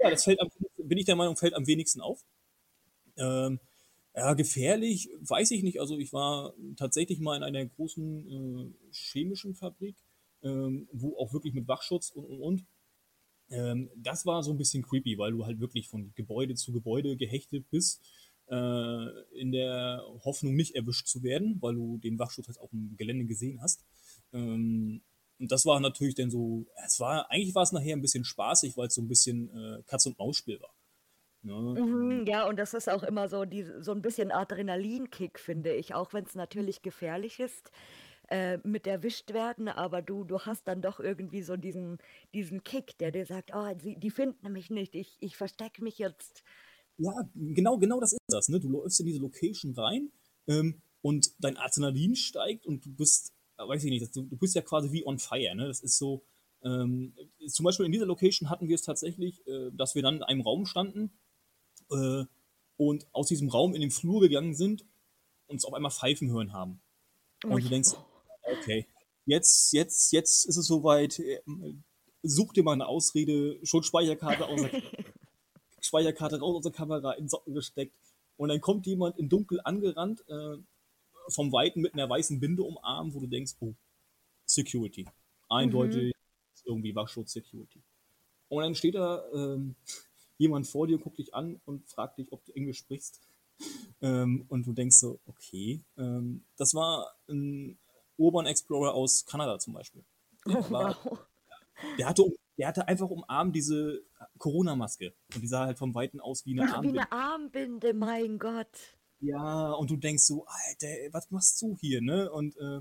Ja, 0.00 0.10
das 0.10 0.24
fällt 0.24 0.40
am, 0.40 0.48
bin 0.76 0.98
ich 0.98 1.04
der 1.04 1.16
Meinung, 1.16 1.36
fällt 1.36 1.54
am 1.54 1.66
wenigsten 1.66 2.00
auf. 2.00 2.24
Ähm, 3.16 3.60
ja, 4.14 4.34
gefährlich, 4.34 5.10
weiß 5.20 5.50
ich 5.52 5.62
nicht. 5.62 5.80
Also 5.80 5.98
ich 5.98 6.12
war 6.12 6.54
tatsächlich 6.76 7.20
mal 7.20 7.36
in 7.36 7.42
einer 7.42 7.64
großen 7.64 8.28
äh, 8.28 8.72
chemischen 8.90 9.54
Fabrik, 9.54 9.96
ähm, 10.42 10.88
wo 10.92 11.16
auch 11.18 11.32
wirklich 11.32 11.54
mit 11.54 11.68
Wachschutz 11.68 12.10
und 12.10 12.24
und 12.24 12.40
und. 12.40 12.64
Ähm, 13.50 13.90
das 13.96 14.26
war 14.26 14.42
so 14.42 14.50
ein 14.50 14.58
bisschen 14.58 14.82
creepy, 14.82 15.18
weil 15.18 15.32
du 15.32 15.46
halt 15.46 15.60
wirklich 15.60 15.88
von 15.88 16.12
Gebäude 16.14 16.54
zu 16.54 16.72
Gebäude 16.72 17.16
gehechtet 17.16 17.70
bist, 17.70 18.02
in 18.50 19.52
der 19.52 20.02
Hoffnung 20.24 20.54
nicht 20.54 20.74
erwischt 20.74 21.06
zu 21.06 21.22
werden, 21.22 21.58
weil 21.60 21.74
du 21.74 21.98
den 21.98 22.18
Wachschutz 22.18 22.48
halt 22.48 22.58
auch 22.60 22.72
im 22.72 22.96
Gelände 22.96 23.26
gesehen 23.26 23.60
hast. 23.60 23.84
Ähm, 24.32 25.02
und 25.38 25.52
das 25.52 25.66
war 25.66 25.78
natürlich 25.80 26.14
dann 26.14 26.30
so, 26.30 26.66
es 26.84 26.98
war, 26.98 27.30
eigentlich 27.30 27.54
war 27.54 27.62
es 27.62 27.72
nachher 27.72 27.94
ein 27.94 28.02
bisschen 28.02 28.24
spaßig, 28.24 28.76
weil 28.76 28.88
es 28.88 28.94
so 28.94 29.02
ein 29.02 29.08
bisschen 29.08 29.50
äh, 29.50 29.82
Katz-und-Maus-Spiel 29.86 30.60
war. 30.60 30.74
Ne? 31.42 31.80
Mhm, 31.80 32.26
ja, 32.26 32.48
und 32.48 32.58
das 32.58 32.74
ist 32.74 32.88
auch 32.88 33.04
immer 33.04 33.28
so, 33.28 33.44
die, 33.44 33.64
so 33.80 33.92
ein 33.92 34.02
bisschen 34.02 34.32
Adrenalinkick, 34.32 35.38
finde 35.38 35.72
ich, 35.74 35.94
auch 35.94 36.12
wenn 36.12 36.24
es 36.24 36.34
natürlich 36.34 36.82
gefährlich 36.82 37.38
ist 37.38 37.70
äh, 38.30 38.58
mit 38.64 38.86
erwischt 38.86 39.32
werden, 39.32 39.68
aber 39.68 40.02
du, 40.02 40.24
du 40.24 40.40
hast 40.40 40.68
dann 40.68 40.82
doch 40.82 41.00
irgendwie 41.00 41.42
so 41.42 41.56
diesen, 41.56 41.98
diesen 42.34 42.64
Kick, 42.64 42.98
der 42.98 43.10
dir 43.10 43.24
sagt, 43.24 43.52
oh, 43.54 43.74
sie, 43.78 43.96
die 43.96 44.10
finden 44.10 44.52
mich 44.52 44.70
nicht, 44.70 44.94
ich, 44.94 45.16
ich 45.20 45.36
verstecke 45.36 45.82
mich 45.82 45.98
jetzt. 45.98 46.42
Ja, 46.98 47.28
genau, 47.34 47.78
genau 47.78 48.00
das 48.00 48.12
ist 48.12 48.20
das. 48.28 48.48
Ne? 48.48 48.60
Du 48.60 48.68
läufst 48.68 49.00
in 49.00 49.06
diese 49.06 49.20
Location 49.20 49.72
rein 49.74 50.10
ähm, 50.46 50.82
und 51.00 51.32
dein 51.38 51.56
Adrenalin 51.56 52.16
steigt 52.16 52.66
und 52.66 52.84
du 52.84 52.90
bist 52.90 53.32
weiß 53.66 53.84
ich 53.84 53.90
nicht, 53.90 54.14
du, 54.14 54.22
du 54.22 54.36
bist 54.36 54.54
ja 54.54 54.62
quasi 54.62 54.92
wie 54.92 55.06
on 55.06 55.18
fire, 55.18 55.54
ne? 55.54 55.66
Das 55.66 55.80
ist 55.80 55.98
so, 55.98 56.22
ähm, 56.62 57.14
zum 57.48 57.64
Beispiel 57.64 57.86
in 57.86 57.92
dieser 57.92 58.06
Location 58.06 58.50
hatten 58.50 58.68
wir 58.68 58.74
es 58.74 58.82
tatsächlich, 58.82 59.46
äh, 59.46 59.70
dass 59.72 59.94
wir 59.94 60.02
dann 60.02 60.16
in 60.16 60.22
einem 60.22 60.40
Raum 60.42 60.66
standen 60.66 61.10
äh, 61.90 62.24
und 62.76 63.06
aus 63.12 63.28
diesem 63.28 63.48
Raum 63.48 63.74
in 63.74 63.80
den 63.80 63.90
Flur 63.90 64.20
gegangen 64.20 64.54
sind 64.54 64.82
und 65.46 65.56
uns 65.56 65.64
auf 65.64 65.74
einmal 65.74 65.90
Pfeifen 65.90 66.30
hören 66.30 66.52
haben. 66.52 66.80
Und 67.44 67.52
oh, 67.52 67.58
du 67.58 67.68
denkst, 67.68 67.90
okay, 68.42 68.86
jetzt, 69.24 69.72
jetzt, 69.72 70.12
jetzt 70.12 70.46
ist 70.46 70.56
es 70.56 70.66
soweit, 70.66 71.18
äh, 71.18 71.40
such 72.22 72.52
dir 72.52 72.62
mal 72.62 72.72
eine 72.72 72.86
Ausrede, 72.86 73.58
schon 73.64 73.82
Speicherkarte 73.82 74.46
aus 74.46 74.60
Speicherkarte 75.88 76.40
raus 76.40 76.56
aus 76.56 76.62
der 76.62 76.72
Kamera, 76.72 77.12
in 77.12 77.28
Socken 77.28 77.54
gesteckt. 77.54 77.94
Und 78.36 78.50
dann 78.50 78.60
kommt 78.60 78.86
jemand 78.86 79.18
in 79.18 79.28
Dunkel 79.28 79.60
angerannt, 79.64 80.24
äh, 80.28 80.56
vom 81.28 81.52
Weiten 81.52 81.80
mit 81.80 81.94
einer 81.94 82.08
weißen 82.08 82.40
Binde 82.40 82.62
umarmen, 82.62 83.12
wo 83.14 83.20
du 83.20 83.26
denkst, 83.26 83.54
oh, 83.60 83.74
Security. 84.46 85.06
Eindeutig 85.48 86.14
mhm. 86.14 86.62
irgendwie 86.64 86.94
Wachschutz 86.94 87.32
Security. 87.32 87.82
Und 88.48 88.62
dann 88.62 88.74
steht 88.74 88.94
da 88.94 89.24
ähm, 89.32 89.74
jemand 90.38 90.66
vor 90.66 90.86
dir, 90.86 90.98
guckt 90.98 91.18
dich 91.18 91.34
an 91.34 91.60
und 91.64 91.86
fragt 91.88 92.18
dich, 92.18 92.32
ob 92.32 92.44
du 92.44 92.52
Englisch 92.52 92.78
sprichst. 92.78 93.20
Ähm, 94.00 94.44
und 94.48 94.64
du 94.64 94.72
denkst 94.72 94.94
so, 94.94 95.18
okay. 95.26 95.80
Ähm, 95.96 96.44
das 96.56 96.72
war 96.72 97.16
ein 97.28 97.76
Urban 98.16 98.46
Explorer 98.46 98.94
aus 98.94 99.26
Kanada 99.26 99.58
zum 99.58 99.74
Beispiel. 99.74 100.04
Der, 100.46 100.60
oh, 100.60 100.70
war, 100.70 100.96
wow. 101.02 101.18
der, 101.98 102.08
hatte, 102.08 102.22
der 102.58 102.66
hatte 102.66 102.88
einfach 102.88 103.08
umarmt 103.08 103.54
diese 103.54 104.02
Corona-Maske. 104.38 105.14
Und 105.34 105.42
die 105.42 105.46
sah 105.46 105.66
halt 105.66 105.78
vom 105.78 105.94
Weiten 105.94 106.20
aus 106.20 106.44
wie 106.44 106.58
eine 106.58 106.72
Armbinde. 106.72 106.94
Wie 106.94 106.98
eine 106.98 107.12
Armbinde, 107.12 107.94
mein 107.94 108.38
Gott. 108.38 108.98
Ja, 109.20 109.72
und 109.72 109.90
du 109.90 109.96
denkst 109.96 110.24
so, 110.24 110.44
Alter, 110.46 110.88
was 111.12 111.30
machst 111.30 111.62
du 111.62 111.76
hier, 111.80 112.00
ne? 112.02 112.30
Und 112.30 112.56
äh, 112.56 112.80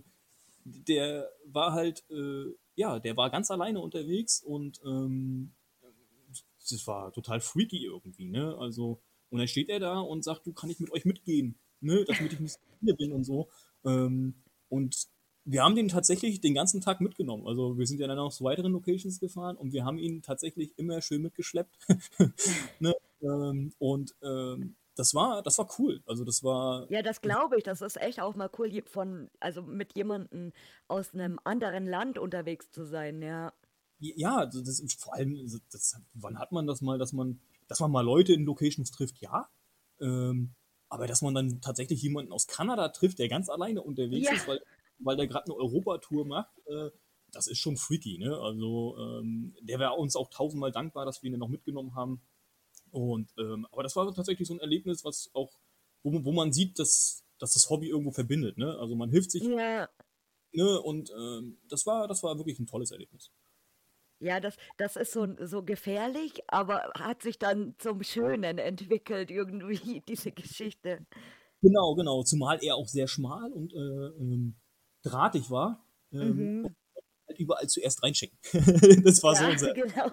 der 0.66 1.30
war 1.46 1.74
halt, 1.74 2.04
äh, 2.10 2.46
ja, 2.76 3.00
der 3.00 3.16
war 3.16 3.30
ganz 3.30 3.50
alleine 3.52 3.80
unterwegs 3.80 4.42
und 4.42 4.82
ähm, 4.86 5.54
das 6.70 6.86
war 6.86 7.14
total 7.14 7.40
freaky 7.40 7.86
irgendwie, 7.86 8.30
ne? 8.30 8.56
Also, 8.60 9.02
und 9.30 9.40
dann 9.40 9.48
steht 9.48 9.70
er 9.70 9.80
da 9.80 10.00
und 10.00 10.24
sagt, 10.24 10.46
du 10.46 10.54
kann 10.54 10.70
ich 10.70 10.80
mit 10.80 10.92
euch 10.92 11.06
mitgehen, 11.06 11.60
ne? 11.80 12.04
Damit 12.06 12.34
ich 12.34 12.40
nicht 12.40 12.60
hier 12.82 12.96
bin 12.96 13.14
und 13.14 13.24
so. 13.24 13.48
Ähm, 13.86 14.44
und 14.70 15.08
wir 15.50 15.64
haben 15.64 15.76
den 15.76 15.88
tatsächlich 15.88 16.42
den 16.42 16.54
ganzen 16.54 16.82
Tag 16.82 17.00
mitgenommen. 17.00 17.48
Also 17.48 17.78
wir 17.78 17.88
sind 17.88 18.02
ja 18.02 18.08
dann 18.08 18.20
auch 18.20 18.34
zu 18.34 18.44
weiteren 18.44 18.74
Locations 18.74 19.20
gefahren 19.20 19.56
und 19.56 19.72
wir 19.72 19.86
haben 19.86 19.98
ihn 19.98 20.22
tatsächlich 20.22 20.78
immer 20.78 21.02
schön 21.02 21.22
mitgeschleppt. 21.22 21.78
ne? 22.80 22.94
ähm, 23.22 23.72
und 23.80 24.14
ähm, 24.22 24.76
das 24.96 25.14
war, 25.14 25.42
das 25.44 25.58
war 25.58 25.70
cool. 25.80 26.04
Also 26.06 26.26
das 26.26 26.44
war. 26.44 26.92
Ja, 26.92 27.02
das 27.02 27.22
glaube 27.22 27.58
ich. 27.58 27.64
Das 27.64 27.82
ist 27.82 27.96
echt 27.96 28.20
auch 28.20 28.36
mal 28.36 28.50
cool, 28.58 28.84
von, 28.88 29.30
also 29.40 29.62
mit 29.62 29.96
jemandem 29.96 30.52
aus 30.90 31.14
einem 31.14 31.40
anderen 31.46 31.88
Land 31.88 32.20
unterwegs 32.20 32.70
zu 32.72 32.86
sein, 32.86 33.22
ja. 33.22 33.54
Ja, 34.00 34.46
das 34.46 34.80
ist 34.80 35.02
vor 35.02 35.16
allem, 35.16 35.50
das, 35.72 35.96
wann 36.14 36.38
hat 36.38 36.52
man 36.52 36.68
das 36.68 36.82
mal, 36.82 36.98
dass 36.98 37.14
man, 37.14 37.40
dass 37.68 37.80
man 37.80 37.90
mal 37.90 38.02
Leute 38.02 38.34
in 38.34 38.44
Locations 38.44 38.92
trifft, 38.92 39.22
ja. 39.22 39.50
Ähm, 40.02 40.56
aber 40.90 41.08
dass 41.08 41.22
man 41.22 41.34
dann 41.34 41.62
tatsächlich 41.62 42.02
jemanden 42.02 42.32
aus 42.32 42.48
Kanada 42.48 42.90
trifft, 42.90 43.20
der 43.20 43.28
ganz 43.30 43.50
alleine 43.50 43.82
unterwegs 43.82 44.28
ja. 44.28 44.34
ist, 44.34 44.48
weil, 44.48 44.62
weil 45.00 45.18
der 45.18 45.28
gerade 45.28 45.46
eine 45.46 45.56
Europatour 45.56 46.26
macht, 46.26 46.58
äh, 46.68 46.90
das 47.32 47.48
ist 47.48 47.60
schon 47.60 47.78
freaky, 47.78 48.18
ne? 48.18 48.38
Also 48.40 48.98
ähm, 48.98 49.56
der 49.62 49.80
wäre 49.80 49.94
uns 49.94 50.16
auch 50.16 50.30
tausendmal 50.30 50.72
dankbar, 50.72 51.06
dass 51.06 51.22
wir 51.22 51.32
ihn 51.32 51.38
noch 51.38 51.50
mitgenommen 51.50 51.96
haben. 51.96 52.22
Und, 52.92 53.34
ähm, 53.38 53.68
aber 53.72 53.84
das 53.84 53.96
war 53.96 54.12
tatsächlich 54.14 54.48
so 54.48 54.54
ein 54.54 54.60
Erlebnis, 54.60 55.04
was 55.04 55.30
auch, 55.34 55.52
wo, 56.04 56.24
wo 56.24 56.32
man 56.32 56.54
sieht, 56.54 56.80
dass, 56.80 57.26
dass 57.38 57.54
das 57.54 57.70
Hobby 57.70 57.90
irgendwo 57.90 58.12
verbindet. 58.12 58.58
Ne? 58.58 58.78
Also 58.80 58.96
man 58.96 59.10
hilft 59.10 59.32
sich. 59.32 59.44
Ja. 59.44 59.90
Ne? 60.54 60.82
Und 60.82 61.12
ähm, 61.12 61.58
das, 61.70 61.86
war, 61.86 62.08
das 62.08 62.24
war 62.24 62.38
wirklich 62.38 62.60
ein 62.60 62.66
tolles 62.66 62.92
Erlebnis. 62.92 63.32
Ja, 64.20 64.40
das, 64.40 64.58
das 64.78 64.96
ist 64.96 65.12
so, 65.12 65.28
so 65.46 65.64
gefährlich, 65.64 66.42
aber 66.48 66.92
hat 66.98 67.22
sich 67.22 67.38
dann 67.38 67.76
zum 67.78 68.02
Schönen 68.02 68.58
entwickelt, 68.58 69.30
irgendwie, 69.30 70.02
diese 70.08 70.32
Geschichte. 70.32 71.06
Genau, 71.62 71.94
genau. 71.96 72.24
Zumal 72.24 72.64
er 72.64 72.76
auch 72.76 72.88
sehr 72.88 73.08
schmal 73.08 73.52
und 73.52 73.74
äh, 73.74 73.78
ähm, 73.78 74.56
drahtig 75.04 75.50
war. 75.50 75.84
Ähm, 76.12 76.62
mhm. 76.62 76.76
halt 77.28 77.40
überall 77.40 77.68
zuerst 77.68 78.04
reinschicken. 78.04 78.38
das 79.04 79.22
war 79.24 79.34
ja, 79.34 79.40
so 79.40 79.46
unser. 79.48 79.74
Genau. 79.74 80.12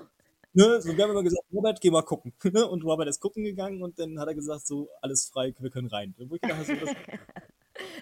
Ne? 0.56 0.80
So, 0.80 0.96
wir 0.96 1.02
haben 1.02 1.10
immer 1.10 1.22
gesagt, 1.24 1.44
Robert, 1.52 1.80
geh 1.80 1.90
mal 1.90 2.02
gucken. 2.02 2.32
Ne? 2.44 2.66
Und 2.70 2.84
Robert 2.84 3.08
ist 3.08 3.20
gucken 3.20 3.44
gegangen 3.44 3.82
und 3.82 3.98
dann 3.98 4.20
hat 4.20 4.28
er 4.28 4.34
gesagt, 4.34 4.66
so, 4.66 4.88
alles 5.02 5.28
frei, 5.28 5.52
wir 5.58 5.70
können 5.70 5.88
rein. 5.88 6.14
Wo 6.16 6.36
ich 6.36 6.40
dachte, 6.40 6.64
so, 6.64 6.74
das 6.74 6.94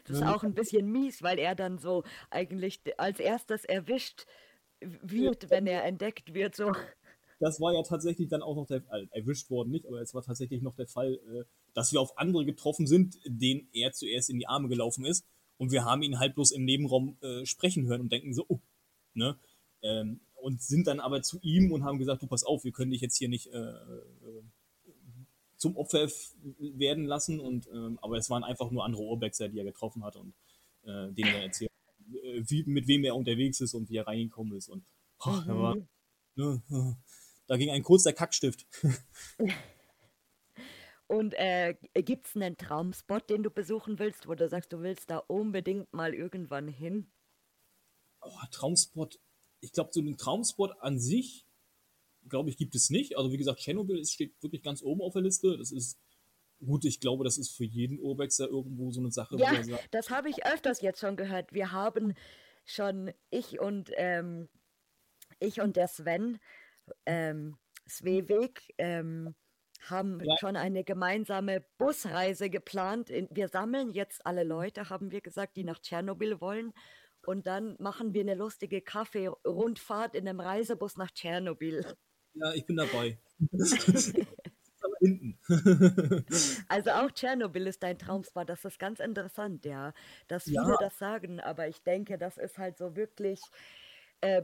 Das 0.04 0.16
ist 0.18 0.22
auch 0.22 0.42
ein 0.42 0.52
bisschen 0.52 0.90
mies, 0.90 1.22
weil 1.22 1.38
er 1.38 1.54
dann 1.54 1.78
so 1.78 2.04
eigentlich 2.28 2.80
als 2.98 3.20
erstes 3.20 3.64
erwischt 3.64 4.26
wird, 4.80 5.48
wenn 5.48 5.66
er 5.66 5.84
entdeckt 5.84 6.34
wird. 6.34 6.54
So. 6.54 6.72
Das 7.40 7.58
war 7.58 7.72
ja 7.72 7.82
tatsächlich 7.82 8.28
dann 8.28 8.42
auch 8.42 8.54
noch 8.54 8.66
der 8.66 8.82
äh, 8.90 9.06
erwischt 9.12 9.48
worden 9.48 9.70
nicht, 9.70 9.86
aber 9.86 10.02
es 10.02 10.12
war 10.12 10.22
tatsächlich 10.22 10.60
noch 10.60 10.74
der 10.74 10.86
Fall, 10.86 11.14
äh, 11.14 11.44
dass 11.72 11.92
wir 11.92 12.00
auf 12.00 12.18
andere 12.18 12.44
getroffen 12.44 12.86
sind, 12.86 13.18
denen 13.24 13.68
er 13.72 13.92
zuerst 13.92 14.28
in 14.28 14.38
die 14.38 14.46
Arme 14.46 14.68
gelaufen 14.68 15.06
ist 15.06 15.24
und 15.62 15.70
wir 15.70 15.84
haben 15.84 16.02
ihn 16.02 16.18
halt 16.18 16.34
bloß 16.34 16.50
im 16.50 16.64
Nebenraum 16.64 17.16
äh, 17.20 17.46
sprechen 17.46 17.86
hören 17.86 18.00
und 18.00 18.10
denken 18.10 18.34
so, 18.34 18.44
oh, 18.48 18.58
ne? 19.14 19.38
Ähm, 19.80 20.18
und 20.34 20.60
sind 20.60 20.88
dann 20.88 20.98
aber 20.98 21.22
zu 21.22 21.38
ihm 21.40 21.70
und 21.70 21.84
haben 21.84 21.98
gesagt, 21.98 22.20
du 22.20 22.26
pass 22.26 22.42
auf, 22.42 22.64
wir 22.64 22.72
können 22.72 22.90
dich 22.90 23.00
jetzt 23.00 23.16
hier 23.16 23.28
nicht 23.28 23.46
äh, 23.46 23.58
äh 23.58 24.42
zum 25.56 25.76
Opfer 25.76 26.08
werden 26.58 27.04
lassen. 27.04 27.38
Und, 27.38 27.68
ähm, 27.72 27.96
aber 28.02 28.16
es 28.16 28.28
waren 28.28 28.42
einfach 28.42 28.72
nur 28.72 28.84
andere 28.84 29.02
Urbexer, 29.02 29.48
die 29.50 29.60
er 29.60 29.64
getroffen 29.64 30.02
hat 30.02 30.16
und 30.16 30.34
äh, 30.82 31.12
denen 31.12 31.32
er 31.32 31.44
erzählt, 31.44 31.70
äh, 32.12 32.42
wie, 32.44 32.64
mit 32.64 32.88
wem 32.88 33.04
er 33.04 33.14
unterwegs 33.14 33.60
ist 33.60 33.74
und 33.74 33.88
wie 33.88 33.98
er 33.98 34.08
reingekommen 34.08 34.56
ist. 34.56 34.68
Und 34.68 34.84
oh, 35.24 35.30
mhm. 35.30 35.44
da, 35.46 35.54
war, 35.56 35.76
ne, 36.34 36.62
da 37.46 37.56
ging 37.56 37.70
ein 37.70 37.84
kurzer 37.84 38.12
Kackstift. 38.12 38.66
Und 41.12 41.34
äh, 41.34 41.74
gibt 41.92 42.26
es 42.26 42.36
einen 42.36 42.56
Traumspot, 42.56 43.28
den 43.28 43.42
du 43.42 43.50
besuchen 43.50 43.98
willst, 43.98 44.28
wo 44.28 44.34
du 44.34 44.48
sagst, 44.48 44.72
du 44.72 44.80
willst 44.80 45.10
da 45.10 45.18
unbedingt 45.18 45.92
mal 45.92 46.14
irgendwann 46.14 46.68
hin? 46.68 47.12
Oh, 48.22 48.30
Traumspot. 48.50 49.20
Ich 49.60 49.72
glaube, 49.72 49.90
so 49.92 50.00
einen 50.00 50.16
Traumspot 50.16 50.72
an 50.80 50.98
sich, 50.98 51.46
glaube 52.30 52.48
ich, 52.48 52.56
gibt 52.56 52.74
es 52.74 52.88
nicht. 52.88 53.18
Also 53.18 53.30
wie 53.30 53.36
gesagt, 53.36 53.60
Tschernobyl 53.60 54.02
steht 54.06 54.42
wirklich 54.42 54.62
ganz 54.62 54.82
oben 54.82 55.02
auf 55.02 55.12
der 55.12 55.20
Liste. 55.20 55.58
Das 55.58 55.70
ist 55.70 56.00
gut, 56.64 56.86
ich 56.86 56.98
glaube, 56.98 57.24
das 57.24 57.36
ist 57.36 57.54
für 57.54 57.66
jeden 57.66 58.00
Urbexer 58.00 58.48
irgendwo 58.48 58.90
so 58.90 59.02
eine 59.02 59.10
Sache. 59.10 59.36
Ja, 59.36 59.52
das 59.90 60.08
habe 60.08 60.30
ich 60.30 60.46
öfters 60.46 60.80
jetzt 60.80 61.00
schon 61.00 61.16
gehört. 61.16 61.52
Wir 61.52 61.72
haben 61.72 62.14
schon, 62.64 63.12
ich 63.28 63.60
und, 63.60 63.90
ähm, 63.96 64.48
ich 65.40 65.60
und 65.60 65.76
der 65.76 65.88
Sven, 65.88 66.38
ähm, 67.04 67.58
Sveweg, 67.86 68.62
ähm, 68.78 69.34
haben 69.88 70.20
ja. 70.22 70.36
schon 70.38 70.56
eine 70.56 70.84
gemeinsame 70.84 71.64
Busreise 71.78 72.50
geplant. 72.50 73.10
Wir 73.30 73.48
sammeln 73.48 73.90
jetzt 73.90 74.24
alle 74.26 74.44
Leute, 74.44 74.90
haben 74.90 75.10
wir 75.10 75.20
gesagt, 75.20 75.56
die 75.56 75.64
nach 75.64 75.80
Tschernobyl 75.80 76.40
wollen. 76.40 76.72
Und 77.24 77.46
dann 77.46 77.76
machen 77.78 78.14
wir 78.14 78.22
eine 78.22 78.34
lustige 78.34 78.80
Kaffee-Rundfahrt 78.80 80.14
in 80.14 80.28
einem 80.28 80.40
Reisebus 80.40 80.96
nach 80.96 81.10
Tschernobyl. 81.10 81.84
Ja, 82.34 82.52
ich 82.54 82.66
bin 82.66 82.76
dabei. 82.76 83.18
also 86.68 86.90
auch 86.90 87.10
Tschernobyl 87.10 87.66
ist 87.66 87.82
dein 87.82 87.98
Traumspot. 87.98 88.48
Das 88.48 88.64
ist 88.64 88.78
ganz 88.78 89.00
interessant, 89.00 89.64
ja. 89.64 89.92
Dass 90.28 90.44
viele 90.44 90.62
ja. 90.62 90.76
das 90.80 90.98
sagen, 90.98 91.40
aber 91.40 91.68
ich 91.68 91.82
denke, 91.82 92.18
das 92.18 92.38
ist 92.38 92.58
halt 92.58 92.78
so 92.78 92.96
wirklich 92.96 93.40
äh, 94.22 94.42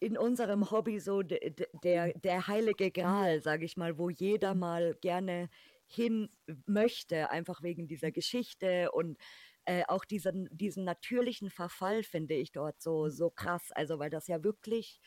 in 0.00 0.16
unserem 0.16 0.70
Hobby 0.70 1.00
so 1.00 1.22
de, 1.22 1.50
de, 1.50 1.66
der, 1.82 2.12
der 2.18 2.46
heilige 2.46 2.90
Gral, 2.90 3.42
sage 3.42 3.64
ich 3.64 3.76
mal, 3.76 3.98
wo 3.98 4.08
jeder 4.08 4.54
mal 4.54 4.96
gerne 5.00 5.50
hin 5.86 6.28
möchte, 6.66 7.30
einfach 7.30 7.62
wegen 7.62 7.88
dieser 7.88 8.12
Geschichte 8.12 8.90
und 8.92 9.18
äh, 9.64 9.82
auch 9.88 10.04
diesen, 10.04 10.48
diesen 10.52 10.84
natürlichen 10.84 11.50
Verfall 11.50 12.02
finde 12.02 12.34
ich 12.34 12.52
dort 12.52 12.80
so, 12.80 13.08
so 13.08 13.28
krass. 13.28 13.72
Also, 13.72 13.98
weil 13.98 14.08
das 14.08 14.28
ja 14.28 14.44
wirklich 14.44 15.00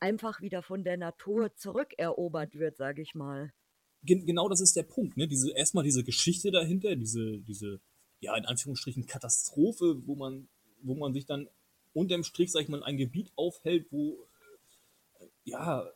einfach 0.00 0.40
wieder 0.42 0.62
von 0.62 0.84
der 0.84 0.96
Natur 0.96 1.54
zurückerobert 1.56 2.54
wird, 2.54 2.76
sage 2.76 3.02
ich 3.02 3.14
mal. 3.14 3.52
genau 4.04 4.48
das 4.48 4.60
ist 4.60 4.76
der 4.76 4.82
Punkt, 4.82 5.16
ne? 5.16 5.26
Diese, 5.26 5.50
erstmal 5.50 5.82
diese 5.82 6.04
Geschichte 6.04 6.50
dahinter, 6.50 6.94
diese, 6.94 7.38
diese, 7.38 7.80
ja, 8.20 8.36
in 8.36 8.44
Anführungsstrichen 8.44 9.06
Katastrophe, 9.06 10.02
wo 10.06 10.14
man, 10.14 10.48
wo 10.82 10.94
man 10.94 11.14
sich 11.14 11.24
dann 11.24 11.48
unterm 11.96 12.24
Strich, 12.24 12.52
sag 12.52 12.62
ich 12.62 12.68
mal, 12.68 12.84
ein 12.84 12.96
Gebiet 12.96 13.32
aufhält, 13.36 13.86
wo 13.90 14.28
äh, 15.18 15.26
ja, 15.44 15.88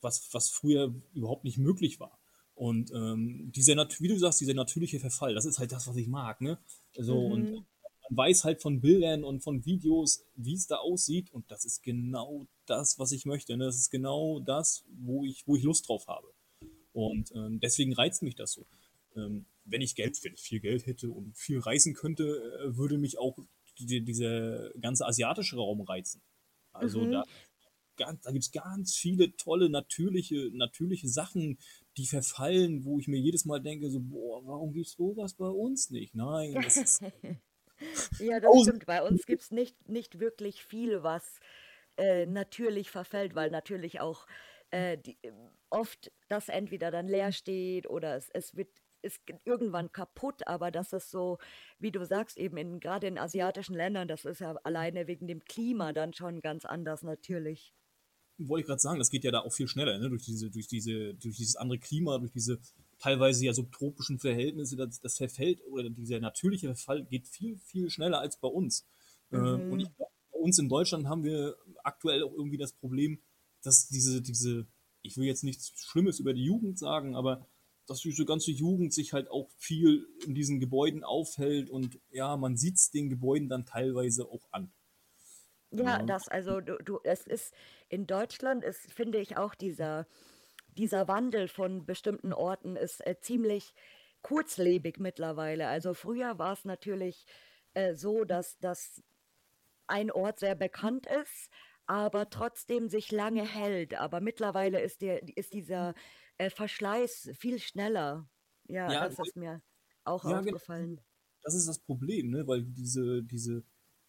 was, 0.00 0.32
was 0.32 0.50
früher 0.50 0.94
überhaupt 1.14 1.44
nicht 1.44 1.58
möglich 1.58 1.98
war. 2.00 2.18
Und 2.54 2.92
ähm, 2.92 3.50
dieser, 3.54 3.74
wie 3.98 4.08
du 4.08 4.18
sagst, 4.18 4.40
dieser 4.40 4.54
natürliche 4.54 5.00
Verfall, 5.00 5.34
das 5.34 5.46
ist 5.46 5.58
halt 5.58 5.72
das, 5.72 5.88
was 5.88 5.96
ich 5.96 6.06
mag, 6.06 6.40
ne? 6.40 6.58
So, 6.96 7.28
mhm. 7.28 7.32
und 7.32 7.52
man 7.52 8.16
weiß 8.16 8.44
halt 8.44 8.60
von 8.60 8.80
Bildern 8.80 9.24
und 9.24 9.40
von 9.40 9.64
Videos, 9.64 10.24
wie 10.34 10.54
es 10.54 10.66
da 10.66 10.76
aussieht, 10.76 11.32
und 11.32 11.50
das 11.50 11.64
ist 11.64 11.82
genau 11.82 12.46
das, 12.66 12.98
was 12.98 13.12
ich 13.12 13.24
möchte. 13.24 13.56
Ne? 13.56 13.64
Das 13.64 13.76
ist 13.76 13.90
genau 13.90 14.40
das, 14.40 14.84
wo 15.00 15.24
ich, 15.24 15.46
wo 15.46 15.56
ich 15.56 15.62
Lust 15.62 15.88
drauf 15.88 16.06
habe. 16.08 16.28
Und 16.92 17.32
ähm, 17.34 17.58
deswegen 17.60 17.94
reizt 17.94 18.22
mich 18.22 18.34
das 18.34 18.52
so. 18.52 18.66
Ähm, 19.16 19.46
wenn 19.64 19.80
ich 19.80 19.94
Geld, 19.94 20.22
wenn 20.24 20.34
ich 20.34 20.42
viel 20.42 20.60
Geld 20.60 20.86
hätte 20.86 21.10
und 21.10 21.36
viel 21.36 21.58
reisen 21.58 21.94
könnte, 21.94 22.24
äh, 22.24 22.76
würde 22.76 22.98
mich 22.98 23.18
auch 23.18 23.38
die, 23.78 24.02
dieser 24.02 24.70
ganze 24.80 25.06
asiatische 25.06 25.56
Raum 25.56 25.80
reizen. 25.82 26.22
Also 26.72 27.00
mhm. 27.00 27.12
da, 27.12 27.24
da 27.96 28.30
gibt 28.30 28.44
es 28.44 28.52
ganz 28.52 28.96
viele 28.96 29.36
tolle, 29.36 29.68
natürliche, 29.68 30.50
natürliche 30.52 31.08
Sachen, 31.08 31.58
die 31.96 32.06
verfallen, 32.06 32.84
wo 32.84 32.98
ich 32.98 33.08
mir 33.08 33.18
jedes 33.18 33.44
Mal 33.44 33.60
denke, 33.60 33.90
so, 33.90 34.00
boah, 34.00 34.44
warum 34.46 34.72
gibt 34.72 34.86
es 34.86 34.92
sowas 34.92 35.34
bei 35.34 35.48
uns 35.48 35.90
nicht? 35.90 36.14
Nein, 36.14 36.54
das 36.54 36.76
ist. 36.76 37.02
ja, 38.18 38.40
das 38.40 38.62
stimmt. 38.62 38.86
Bei 38.86 39.02
uns 39.02 39.26
gibt 39.26 39.42
es 39.42 39.50
nicht, 39.50 39.88
nicht 39.88 40.18
wirklich 40.18 40.64
viel, 40.64 41.02
was 41.02 41.38
äh, 41.96 42.26
natürlich 42.26 42.90
verfällt, 42.90 43.34
weil 43.34 43.50
natürlich 43.50 44.00
auch 44.00 44.26
äh, 44.70 44.96
die, 44.98 45.18
oft 45.68 46.10
das 46.28 46.48
entweder 46.48 46.90
dann 46.90 47.08
leer 47.08 47.32
steht 47.32 47.88
oder 47.88 48.16
es, 48.16 48.30
es 48.30 48.56
wird 48.56 48.70
ist 49.02 49.20
irgendwann 49.44 49.92
kaputt, 49.92 50.46
aber 50.46 50.70
das 50.70 50.92
ist 50.92 51.10
so, 51.10 51.38
wie 51.78 51.90
du 51.90 52.04
sagst, 52.04 52.38
eben 52.38 52.56
in, 52.56 52.80
gerade 52.80 53.06
in 53.06 53.18
asiatischen 53.18 53.74
Ländern, 53.74 54.08
das 54.08 54.24
ist 54.24 54.40
ja 54.40 54.54
alleine 54.64 55.06
wegen 55.06 55.26
dem 55.26 55.44
Klima 55.44 55.92
dann 55.92 56.12
schon 56.12 56.40
ganz 56.40 56.64
anders 56.64 57.02
natürlich. 57.02 57.74
Wollte 58.38 58.62
ich 58.62 58.66
gerade 58.66 58.80
sagen, 58.80 58.98
das 58.98 59.10
geht 59.10 59.24
ja 59.24 59.30
da 59.30 59.40
auch 59.40 59.52
viel 59.52 59.68
schneller, 59.68 59.98
ne? 59.98 60.08
durch, 60.08 60.24
diese, 60.24 60.50
durch, 60.50 60.66
diese, 60.66 61.14
durch 61.14 61.36
dieses 61.36 61.56
andere 61.56 61.78
Klima, 61.78 62.18
durch 62.18 62.32
diese 62.32 62.58
teilweise 62.98 63.44
ja 63.44 63.52
subtropischen 63.52 64.18
Verhältnisse, 64.18 64.76
das, 64.76 65.00
das 65.00 65.16
verfällt 65.16 65.60
oder 65.66 65.90
dieser 65.90 66.18
natürliche 66.20 66.66
Verfall 66.68 67.04
geht 67.04 67.28
viel, 67.28 67.58
viel 67.58 67.90
schneller 67.90 68.20
als 68.20 68.38
bei 68.38 68.48
uns. 68.48 68.86
Äh, 69.30 69.36
mhm. 69.36 69.72
Und 69.72 69.80
ich, 69.80 69.88
bei 69.90 70.38
uns 70.38 70.58
in 70.58 70.68
Deutschland 70.68 71.06
haben 71.06 71.24
wir 71.24 71.56
aktuell 71.84 72.22
auch 72.22 72.32
irgendwie 72.32 72.58
das 72.58 72.72
Problem, 72.72 73.20
dass 73.62 73.88
diese, 73.88 74.22
diese, 74.22 74.66
ich 75.02 75.16
will 75.16 75.26
jetzt 75.26 75.44
nichts 75.44 75.72
Schlimmes 75.76 76.18
über 76.18 76.32
die 76.32 76.44
Jugend 76.44 76.78
sagen, 76.78 77.14
aber 77.14 77.46
dass 77.92 78.00
diese 78.00 78.24
ganze 78.24 78.50
Jugend 78.50 78.94
sich 78.94 79.12
halt 79.12 79.30
auch 79.30 79.50
viel 79.56 80.06
in 80.26 80.34
diesen 80.34 80.60
Gebäuden 80.60 81.04
aufhält 81.04 81.70
und 81.70 82.00
ja, 82.10 82.36
man 82.36 82.56
sieht 82.56 82.76
es 82.76 82.90
den 82.90 83.10
Gebäuden 83.10 83.48
dann 83.48 83.66
teilweise 83.66 84.26
auch 84.26 84.48
an. 84.50 84.72
Ja, 85.70 85.98
ja. 85.98 86.02
das, 86.02 86.28
also 86.28 86.60
du, 86.60 86.76
du, 86.78 87.00
es 87.04 87.26
ist 87.26 87.54
in 87.88 88.06
Deutschland 88.06 88.64
ist, 88.64 88.92
finde 88.92 89.18
ich, 89.18 89.36
auch 89.36 89.54
dieser, 89.54 90.06
dieser 90.68 91.06
Wandel 91.06 91.48
von 91.48 91.84
bestimmten 91.84 92.32
Orten 92.32 92.76
ist 92.76 93.06
äh, 93.06 93.16
ziemlich 93.20 93.74
kurzlebig 94.22 94.98
mittlerweile. 94.98 95.68
Also 95.68 95.92
früher 95.92 96.38
war 96.38 96.54
es 96.54 96.64
natürlich 96.64 97.26
äh, 97.74 97.94
so, 97.94 98.24
dass, 98.24 98.58
dass 98.58 99.02
ein 99.86 100.10
Ort 100.10 100.38
sehr 100.38 100.54
bekannt 100.54 101.06
ist, 101.06 101.50
aber 101.86 102.30
trotzdem 102.30 102.88
sich 102.88 103.10
lange 103.12 103.46
hält. 103.46 103.94
Aber 103.94 104.20
mittlerweile 104.20 104.80
ist, 104.80 105.02
der, 105.02 105.26
ist 105.36 105.52
dieser 105.52 105.94
äh, 106.42 106.50
Verschleiß 106.50 107.30
viel 107.34 107.58
schneller. 107.58 108.28
Ja, 108.68 108.92
ja 108.92 109.08
das 109.08 109.18
ist 109.18 109.36
mir 109.36 109.62
auch 110.04 110.24
ja, 110.24 110.40
aufgefallen. 110.40 111.00
Das 111.42 111.54
ist 111.54 111.66
das 111.66 111.78
Problem, 111.78 112.30
ne? 112.30 112.46
weil 112.46 112.62
diese, 112.62 113.22
diese, 113.22 113.64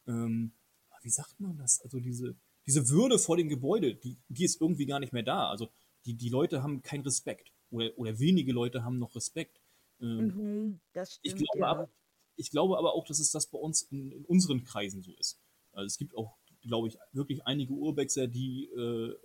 ähm, 0.08 0.54
wie 1.02 1.10
sagt 1.10 1.40
man 1.40 1.58
das? 1.58 1.82
Also 1.82 2.00
diese, 2.00 2.36
diese 2.66 2.90
Würde 2.90 3.20
vor 3.20 3.38
dem 3.38 3.50
Gebäude, 3.50 3.96
die, 3.96 4.18
die 4.28 4.46
ist 4.46 4.62
irgendwie 4.62 4.86
gar 4.86 5.00
nicht 5.00 5.14
mehr 5.14 5.24
da. 5.24 5.50
Also 5.50 5.70
die, 6.06 6.16
die 6.16 6.30
Leute 6.30 6.64
haben 6.64 6.82
keinen 6.82 7.04
Respekt 7.04 7.52
oder, 7.70 7.92
oder 7.98 8.20
wenige 8.20 8.54
Leute 8.54 8.84
haben 8.84 9.00
noch 9.00 9.16
Respekt. 9.16 9.60
Ähm, 10.00 10.28
mhm, 10.28 10.80
das 10.94 11.16
stimmt, 11.16 11.42
ich, 11.42 11.48
glaube 11.52 11.60
ja. 11.60 11.68
aber, 11.68 11.90
ich 12.36 12.52
glaube 12.52 12.78
aber 12.78 12.94
auch, 12.94 13.06
dass 13.06 13.20
es 13.20 13.32
das 13.32 13.48
bei 13.48 13.58
uns 13.58 13.84
in, 13.84 14.12
in 14.12 14.26
unseren 14.26 14.64
Kreisen 14.64 15.02
so 15.02 15.14
ist. 15.16 15.40
Also 15.72 15.88
es 15.88 15.98
gibt 15.98 16.16
auch, 16.16 16.38
glaube 16.62 16.88
ich, 16.88 16.98
wirklich 17.12 17.46
einige 17.46 17.74
Urbexer, 17.74 18.28
die, 18.28 18.66
äh, 18.66 19.18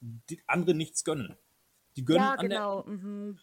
die 0.00 0.40
andere 0.46 0.74
nichts 0.74 1.04
gönnen. 1.04 1.36
Die 1.96 2.04
gönnen 2.04 2.22
ja, 2.22 2.36
genau. 2.36 2.82
Der, 2.82 2.92
mhm. 2.92 3.38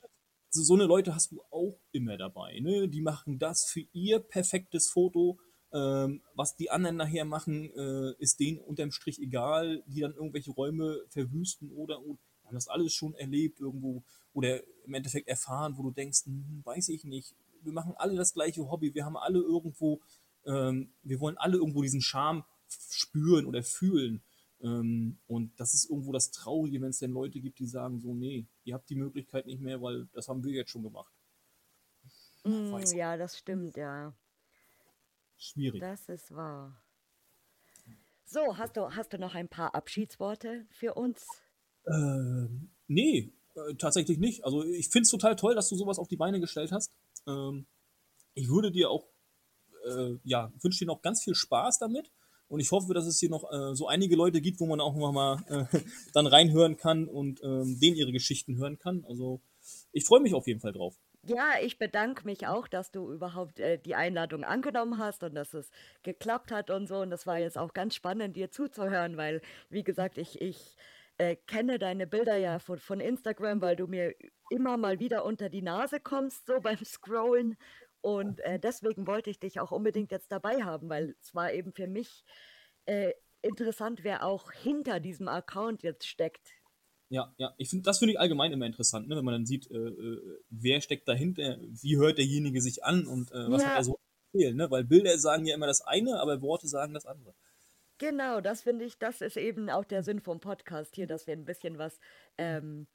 so, 0.49 0.63
so 0.63 0.73
eine 0.75 0.85
Leute 0.85 1.15
hast 1.15 1.31
du 1.31 1.41
auch 1.51 1.79
immer 1.91 2.17
dabei. 2.17 2.59
Ne? 2.59 2.87
Die 2.87 3.01
machen 3.01 3.39
das 3.39 3.65
für 3.65 3.83
ihr 3.93 4.19
perfektes 4.19 4.89
Foto. 4.89 5.39
Ähm, 5.71 6.21
was 6.35 6.55
die 6.55 6.69
anderen 6.69 6.97
nachher 6.97 7.25
machen, 7.25 7.71
äh, 7.75 8.13
ist 8.19 8.39
denen 8.39 8.59
unterm 8.59 8.91
Strich 8.91 9.19
egal, 9.19 9.83
die 9.87 10.01
dann 10.01 10.13
irgendwelche 10.13 10.51
Räume 10.51 11.01
verwüsten 11.09 11.71
oder, 11.71 11.99
oder 12.01 12.19
haben 12.45 12.53
das 12.53 12.67
alles 12.67 12.93
schon 12.93 13.15
erlebt 13.15 13.59
irgendwo 13.59 14.03
oder 14.33 14.61
im 14.85 14.93
Endeffekt 14.93 15.27
erfahren, 15.27 15.77
wo 15.77 15.83
du 15.83 15.91
denkst, 15.91 16.25
hm, 16.25 16.61
weiß 16.63 16.89
ich 16.89 17.03
nicht, 17.05 17.35
wir 17.61 17.73
machen 17.73 17.93
alle 17.97 18.15
das 18.15 18.33
gleiche 18.33 18.69
Hobby, 18.69 18.93
wir 18.93 19.05
haben 19.05 19.17
alle 19.17 19.39
irgendwo, 19.39 20.01
ähm, 20.45 20.93
wir 21.01 21.19
wollen 21.19 21.37
alle 21.37 21.57
irgendwo 21.57 21.81
diesen 21.81 22.01
Charme 22.01 22.43
spüren 22.67 23.45
oder 23.45 23.63
fühlen. 23.63 24.21
Ähm, 24.63 25.19
und 25.27 25.59
das 25.59 25.73
ist 25.73 25.89
irgendwo 25.89 26.13
das 26.13 26.31
Traurige, 26.31 26.81
wenn 26.81 26.89
es 26.89 26.99
denn 26.99 27.11
Leute 27.11 27.41
gibt, 27.41 27.59
die 27.59 27.67
sagen 27.67 27.99
so, 27.99 28.13
nee, 28.13 28.47
ihr 28.63 28.73
habt 28.73 28.89
die 28.89 28.95
Möglichkeit 28.95 29.45
nicht 29.45 29.61
mehr, 29.61 29.81
weil 29.81 30.07
das 30.13 30.29
haben 30.29 30.43
wir 30.43 30.53
jetzt 30.53 30.71
schon 30.71 30.83
gemacht. 30.83 31.13
Mm, 32.45 32.77
ja, 32.95 33.17
das 33.17 33.37
stimmt, 33.37 33.75
ja. 33.75 34.13
schwierig. 35.37 35.81
Das 35.81 36.07
ist 36.07 36.33
wahr. 36.33 36.81
So, 38.25 38.57
hast 38.57 38.77
du, 38.77 38.89
hast 38.95 39.13
du 39.13 39.17
noch 39.17 39.35
ein 39.35 39.49
paar 39.49 39.75
Abschiedsworte 39.75 40.65
für 40.71 40.93
uns? 40.95 41.27
Ähm, 41.85 42.71
nee, 42.87 43.33
äh, 43.55 43.75
tatsächlich 43.75 44.17
nicht. 44.17 44.45
Also 44.45 44.63
ich 44.63 44.89
finde 44.89 45.03
es 45.03 45.09
total 45.09 45.35
toll, 45.35 45.55
dass 45.55 45.69
du 45.69 45.75
sowas 45.75 45.99
auf 45.99 46.07
die 46.07 46.15
Beine 46.15 46.39
gestellt 46.39 46.71
hast. 46.71 46.91
Ähm, 47.27 47.65
ich 48.33 48.47
würde 48.47 48.71
dir 48.71 48.89
auch, 48.89 49.05
äh, 49.85 50.15
ja, 50.23 50.51
wünsche 50.61 50.79
dir 50.79 50.87
noch 50.87 51.01
ganz 51.01 51.21
viel 51.21 51.35
Spaß 51.35 51.79
damit. 51.79 52.11
Und 52.53 52.59
ich 52.59 52.71
hoffe, 52.71 52.93
dass 52.93 53.07
es 53.07 53.19
hier 53.19 53.31
noch 53.31 53.51
äh, 53.51 53.73
so 53.73 53.87
einige 53.87 54.15
Leute 54.15 54.39
gibt, 54.39 54.59
wo 54.59 54.67
man 54.67 54.79
auch 54.79 54.93
mal 54.93 55.43
äh, 55.49 55.79
dann 56.13 56.27
reinhören 56.27 56.77
kann 56.77 57.07
und 57.07 57.41
ähm, 57.43 57.79
denen 57.81 57.95
ihre 57.95 58.11
Geschichten 58.11 58.59
hören 58.59 58.77
kann. 58.77 59.03
Also 59.09 59.41
ich 59.91 60.05
freue 60.05 60.21
mich 60.21 60.35
auf 60.35 60.45
jeden 60.45 60.59
Fall 60.59 60.71
drauf. 60.71 60.95
Ja, 61.25 61.53
ich 61.63 61.79
bedanke 61.79 62.25
mich 62.25 62.45
auch, 62.45 62.67
dass 62.67 62.91
du 62.91 63.11
überhaupt 63.11 63.59
äh, 63.59 63.79
die 63.79 63.95
Einladung 63.95 64.43
angenommen 64.43 64.99
hast 64.99 65.23
und 65.23 65.33
dass 65.33 65.55
es 65.55 65.71
geklappt 66.03 66.51
hat 66.51 66.69
und 66.69 66.85
so. 66.85 66.97
Und 66.97 67.09
das 67.09 67.25
war 67.25 67.39
jetzt 67.39 67.57
auch 67.57 67.73
ganz 67.73 67.95
spannend, 67.95 68.35
dir 68.35 68.51
zuzuhören, 68.51 69.17
weil, 69.17 69.41
wie 69.71 69.83
gesagt, 69.83 70.19
ich, 70.19 70.39
ich 70.39 70.77
äh, 71.17 71.35
kenne 71.47 71.79
deine 71.79 72.05
Bilder 72.05 72.37
ja 72.37 72.59
von, 72.59 72.77
von 72.77 72.99
Instagram, 72.99 73.61
weil 73.61 73.75
du 73.75 73.87
mir 73.87 74.13
immer 74.51 74.77
mal 74.77 74.99
wieder 74.99 75.25
unter 75.25 75.49
die 75.49 75.63
Nase 75.63 75.99
kommst, 75.99 76.45
so 76.45 76.59
beim 76.61 76.83
Scrollen. 76.85 77.57
Und 78.03 78.41
äh, 78.41 78.59
deswegen 78.59 79.07
wollte 79.07 79.29
ich 79.29 79.39
dich 79.39 79.61
auch 79.61 79.71
unbedingt 79.71 80.11
jetzt 80.11 80.31
dabei 80.31 80.61
haben, 80.63 80.89
weil 80.89 81.15
es 81.21 81.33
war 81.33 81.53
eben 81.53 81.71
für 81.71 81.87
mich 81.87 82.25
äh, 82.85 83.13
interessant, 83.41 84.03
wer 84.03 84.25
auch 84.25 84.51
hinter 84.51 84.99
diesem 84.99 85.29
Account 85.29 85.83
jetzt 85.83 86.05
steckt. 86.05 86.51
Ja, 87.09 87.33
ja, 87.37 87.53
ich 87.57 87.69
finde, 87.69 87.83
das 87.83 87.99
finde 87.99 88.13
ich 88.13 88.19
allgemein 88.19 88.51
immer 88.51 88.65
interessant, 88.65 89.07
ne? 89.07 89.15
wenn 89.15 89.23
man 89.23 89.35
dann 89.35 89.45
sieht, 89.45 89.71
äh, 89.71 89.77
äh, 89.77 90.39
wer 90.49 90.81
steckt 90.81 91.07
dahinter, 91.07 91.57
wie 91.61 91.95
hört 91.97 92.17
derjenige 92.17 92.61
sich 92.61 92.83
an 92.83 93.07
und 93.07 93.31
äh, 93.31 93.49
was 93.51 93.61
Ja. 93.61 93.69
hat 93.69 93.75
er 93.77 93.83
so 93.85 93.99
erzählt, 94.33 94.55
ne? 94.57 94.69
Weil 94.69 94.83
Bilder 94.83 95.17
sagen 95.17 95.45
ja 95.45 95.55
immer 95.55 95.67
das 95.67 95.81
eine, 95.81 96.19
aber 96.19 96.41
Worte 96.41 96.67
sagen 96.67 96.93
das 96.93 97.05
andere. 97.05 97.33
Genau, 97.99 98.41
das 98.41 98.63
finde 98.63 98.85
ich, 98.85 98.97
das 98.99 99.21
ist 99.21 99.37
eben 99.37 99.69
auch 99.69 99.85
der 99.85 100.03
Sinn 100.03 100.19
vom 100.19 100.39
Podcast 100.39 100.95
hier, 100.95 101.07
dass 101.07 101.27
wir 101.27 101.33
ein 101.35 101.45
bisschen 101.45 101.77
was 101.77 101.99
ähm, 102.37 102.87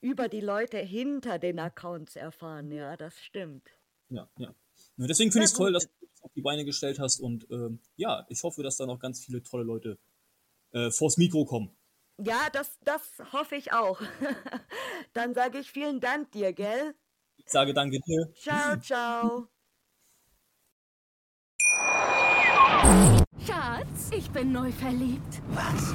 über 0.00 0.28
die 0.28 0.40
Leute 0.40 0.78
hinter 0.78 1.38
den 1.38 1.58
Accounts 1.58 2.16
erfahren. 2.16 2.70
Ja, 2.72 2.96
das 2.96 3.20
stimmt. 3.22 3.75
Ja, 4.08 4.28
ja. 4.38 4.54
deswegen 4.96 5.32
finde 5.32 5.46
ich 5.46 5.52
es 5.52 5.56
toll, 5.56 5.72
dass 5.72 5.84
du 5.84 5.90
das 6.00 6.22
auf 6.22 6.32
die 6.34 6.42
Beine 6.42 6.64
gestellt 6.64 6.98
hast 6.98 7.20
und 7.20 7.46
ähm, 7.50 7.80
ja, 7.96 8.26
ich 8.28 8.42
hoffe, 8.42 8.62
dass 8.62 8.76
da 8.76 8.86
noch 8.86 8.98
ganz 8.98 9.24
viele 9.24 9.42
tolle 9.42 9.64
Leute 9.64 9.98
äh, 10.72 10.90
vors 10.90 11.16
Mikro 11.16 11.44
kommen. 11.44 11.76
Ja, 12.18 12.48
das, 12.52 12.78
das 12.84 13.02
hoffe 13.32 13.56
ich 13.56 13.72
auch. 13.72 14.00
Dann 15.12 15.34
sage 15.34 15.58
ich 15.58 15.70
vielen 15.70 16.00
Dank 16.00 16.30
dir, 16.32 16.52
gell? 16.52 16.94
Ich 17.36 17.50
sage 17.50 17.74
danke 17.74 17.98
dir. 18.00 18.32
Ciao, 18.34 18.76
ciao. 18.80 19.48
Schatz, 23.44 24.10
ich 24.12 24.30
bin 24.30 24.52
neu 24.52 24.72
verliebt. 24.72 25.42
Was? 25.48 25.94